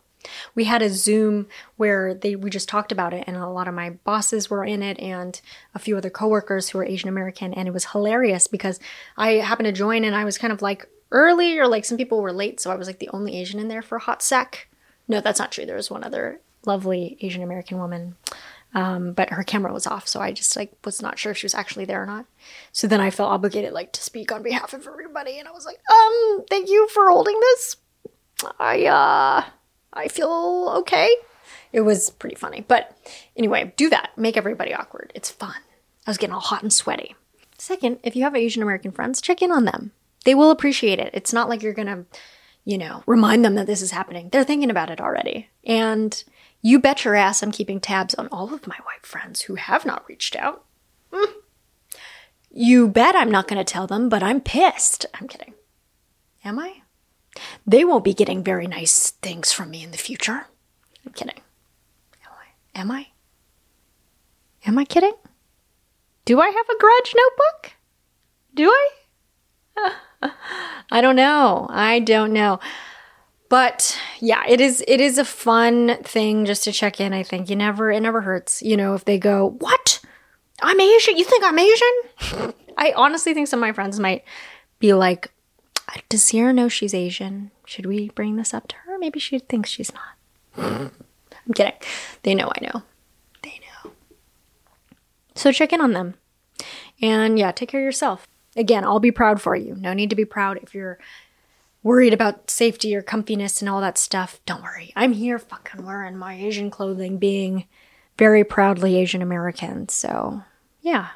We 0.55 0.63
had 0.63 0.81
a 0.81 0.89
Zoom 0.89 1.47
where 1.77 2.13
they 2.13 2.35
we 2.35 2.49
just 2.49 2.69
talked 2.69 2.91
about 2.91 3.13
it, 3.13 3.25
and 3.27 3.37
a 3.37 3.47
lot 3.47 3.67
of 3.67 3.73
my 3.73 3.91
bosses 3.91 4.49
were 4.49 4.65
in 4.65 4.81
it, 4.81 4.99
and 4.99 5.39
a 5.73 5.79
few 5.79 5.97
other 5.97 6.09
coworkers 6.09 6.69
who 6.69 6.77
were 6.77 6.85
Asian 6.85 7.09
American, 7.09 7.53
and 7.53 7.67
it 7.67 7.73
was 7.73 7.85
hilarious 7.85 8.47
because 8.47 8.79
I 9.17 9.33
happened 9.33 9.67
to 9.67 9.71
join, 9.71 10.03
and 10.03 10.15
I 10.15 10.25
was 10.25 10.37
kind 10.37 10.53
of 10.53 10.61
like 10.61 10.87
early, 11.11 11.59
or 11.59 11.67
like 11.67 11.85
some 11.85 11.97
people 11.97 12.21
were 12.21 12.33
late, 12.33 12.59
so 12.59 12.71
I 12.71 12.75
was 12.75 12.87
like 12.87 12.99
the 12.99 13.09
only 13.09 13.37
Asian 13.37 13.59
in 13.59 13.67
there 13.67 13.83
for 13.83 13.97
a 13.97 14.01
hot 14.01 14.23
sec. 14.23 14.67
No, 15.07 15.21
that's 15.21 15.39
not 15.39 15.51
true. 15.51 15.65
There 15.65 15.75
was 15.75 15.91
one 15.91 16.03
other 16.03 16.39
lovely 16.65 17.17
Asian 17.21 17.43
American 17.43 17.77
woman 17.77 18.15
um, 18.75 19.13
but 19.13 19.29
her 19.29 19.43
camera 19.43 19.71
was 19.71 19.87
off, 19.87 20.05
so 20.05 20.19
I 20.19 20.33
just 20.33 20.55
like 20.57 20.73
was 20.83 21.01
not 21.01 21.17
sure 21.17 21.31
if 21.31 21.37
she 21.37 21.45
was 21.45 21.55
actually 21.55 21.85
there 21.85 22.03
or 22.03 22.05
not. 22.05 22.25
So 22.73 22.87
then 22.87 22.99
I 22.99 23.09
felt 23.09 23.31
obligated 23.31 23.71
like 23.71 23.93
to 23.93 24.01
speak 24.01 24.33
on 24.33 24.43
behalf 24.43 24.73
of 24.73 24.85
everybody, 24.85 25.39
and 25.39 25.47
I 25.47 25.51
was 25.51 25.65
like, 25.65 25.79
um, 25.89 26.43
thank 26.49 26.69
you 26.69 26.87
for 26.89 27.09
holding 27.09 27.39
this. 27.39 27.77
I 28.59 28.85
uh, 28.85 29.45
I 29.93 30.07
feel 30.09 30.73
okay. 30.79 31.09
It 31.71 31.81
was 31.81 32.09
pretty 32.09 32.35
funny, 32.35 32.65
but 32.67 32.97
anyway, 33.37 33.73
do 33.77 33.89
that. 33.89 34.11
Make 34.17 34.35
everybody 34.35 34.73
awkward. 34.73 35.13
It's 35.15 35.31
fun. 35.31 35.55
I 36.05 36.09
was 36.09 36.17
getting 36.17 36.33
all 36.33 36.41
hot 36.41 36.61
and 36.61 36.71
sweaty. 36.71 37.15
Second, 37.57 37.99
if 38.03 38.13
you 38.13 38.23
have 38.23 38.35
Asian 38.35 38.61
American 38.61 38.91
friends, 38.91 39.21
check 39.21 39.41
in 39.41 39.51
on 39.51 39.63
them. 39.63 39.93
They 40.25 40.35
will 40.35 40.51
appreciate 40.51 40.99
it. 40.99 41.11
It's 41.13 41.31
not 41.31 41.47
like 41.47 41.63
you're 41.63 41.73
gonna, 41.73 42.03
you 42.65 42.77
know, 42.77 43.03
remind 43.07 43.45
them 43.45 43.55
that 43.55 43.67
this 43.67 43.81
is 43.81 43.91
happening. 43.91 44.27
They're 44.31 44.43
thinking 44.43 44.69
about 44.69 44.89
it 44.89 44.99
already, 44.99 45.47
and 45.63 46.21
you 46.65 46.79
bet 46.79 47.05
your 47.05 47.13
ass 47.13 47.43
I'm 47.43 47.51
keeping 47.51 47.79
tabs 47.79 48.15
on 48.15 48.27
all 48.31 48.51
of 48.51 48.65
my 48.65 48.77
white 48.85 49.05
friends 49.05 49.41
who 49.41 49.53
have 49.53 49.85
not 49.85 50.03
reached 50.09 50.35
out. 50.35 50.65
Mm. 51.13 51.31
You 52.49 52.87
bet 52.87 53.15
I'm 53.15 53.29
not 53.29 53.47
going 53.47 53.63
to 53.63 53.63
tell 53.63 53.85
them, 53.85 54.09
but 54.09 54.23
I'm 54.23 54.41
pissed. 54.41 55.05
I'm 55.13 55.27
kidding. 55.27 55.53
Am 56.43 56.57
I? 56.57 56.81
They 57.67 57.85
won't 57.85 58.03
be 58.03 58.15
getting 58.15 58.43
very 58.43 58.65
nice 58.65 59.11
things 59.11 59.53
from 59.53 59.69
me 59.69 59.83
in 59.83 59.91
the 59.91 59.97
future. 59.99 60.47
I'm 61.05 61.13
kidding. 61.13 61.39
Am 62.25 62.31
I? 62.33 62.79
Am 62.79 62.89
I? 62.89 63.07
Am 64.65 64.79
I 64.79 64.85
kidding? 64.85 65.13
Do 66.25 66.39
I 66.39 66.47
have 66.47 66.65
a 66.67 66.79
grudge 66.79 67.13
notebook? 67.15 67.73
Do 68.55 68.71
I? 68.71 70.31
I 70.91 71.01
don't 71.01 71.15
know. 71.15 71.67
I 71.69 71.99
don't 71.99 72.33
know. 72.33 72.59
But 73.49 73.99
yeah, 74.19 74.43
it 74.47 74.59
is 74.59 74.83
it 74.87 74.99
is 74.99 75.17
a 75.17 75.25
fun 75.25 75.97
thing 76.03 76.45
just 76.45 76.63
to 76.63 76.71
check 76.71 76.99
in. 76.99 77.13
I 77.13 77.23
think 77.23 77.49
you 77.49 77.55
never 77.55 77.91
it 77.91 78.01
never 78.01 78.21
hurts. 78.21 78.61
You 78.61 78.75
know, 78.75 78.95
if 78.95 79.05
they 79.05 79.19
go, 79.19 79.55
"What? 79.59 80.01
I'm 80.61 80.79
Asian? 80.79 81.17
You 81.17 81.25
think 81.25 81.43
I'm 81.43 81.59
Asian?" 81.59 82.53
I 82.77 82.93
honestly 82.95 83.33
think 83.33 83.47
some 83.47 83.59
of 83.59 83.61
my 83.61 83.71
friends 83.71 83.99
might 83.99 84.23
be 84.79 84.93
like, 84.93 85.31
"Does 86.09 86.23
Sierra 86.23 86.53
know 86.53 86.67
she's 86.67 86.93
Asian? 86.93 87.51
Should 87.65 87.85
we 87.85 88.09
bring 88.09 88.35
this 88.35 88.53
up 88.53 88.67
to 88.69 88.75
her? 88.77 88.97
Maybe 88.97 89.19
she 89.19 89.39
thinks 89.39 89.69
she's 89.69 89.91
not." 89.93 90.15
I'm 91.47 91.53
kidding. 91.53 91.73
They 92.23 92.33
know 92.33 92.51
I 92.55 92.65
know. 92.65 92.83
They 93.43 93.59
know. 93.83 93.91
So 95.35 95.51
check 95.51 95.71
in 95.71 95.81
on 95.81 95.93
them. 95.93 96.15
And 97.01 97.37
yeah, 97.37 97.51
take 97.51 97.69
care 97.69 97.81
of 97.81 97.85
yourself. 97.85 98.27
Again, 98.55 98.83
I'll 98.83 98.99
be 98.99 99.11
proud 99.11 99.41
for 99.41 99.55
you. 99.55 99.75
No 99.75 99.93
need 99.93 100.09
to 100.09 100.15
be 100.15 100.25
proud 100.25 100.59
if 100.63 100.73
you're 100.73 100.97
worried 101.85 102.15
about 102.15 102.49
safety 102.49 102.95
or 102.95 103.03
comfiness 103.03 103.61
and 103.61 103.69
all 103.69 103.79
that 103.79 103.95
stuff, 103.95 104.41
don't 104.47 104.63
worry. 104.63 104.91
I'm 104.95 105.13
here 105.13 105.37
fucking 105.37 105.85
wearing 105.85 106.17
my 106.17 106.33
Asian 106.33 106.71
clothing, 106.71 107.19
being 107.19 107.65
very 108.17 108.43
proudly 108.43 108.95
Asian 108.95 109.21
American. 109.21 109.87
So, 109.87 110.41
yeah, 110.81 111.09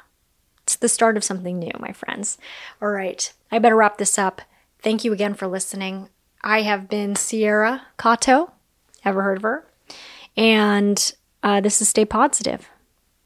it's 0.62 0.76
the 0.76 0.88
start 0.88 1.16
of 1.16 1.24
something 1.24 1.58
new, 1.58 1.72
my 1.80 1.90
friends. 1.90 2.38
All 2.80 2.90
right, 2.90 3.32
I 3.50 3.58
better 3.58 3.74
wrap 3.74 3.98
this 3.98 4.16
up. 4.16 4.42
Thank 4.80 5.02
you 5.04 5.12
again 5.12 5.34
for 5.34 5.48
listening. 5.48 6.08
I 6.40 6.62
have 6.62 6.88
been 6.88 7.16
Sierra 7.16 7.88
Katow. 7.98 8.52
Ever 9.04 9.22
heard 9.22 9.38
of 9.38 9.42
her? 9.42 9.66
And 10.36 11.12
uh, 11.42 11.60
this 11.60 11.82
is 11.82 11.88
Stay 11.88 12.04
Positive. 12.04 12.69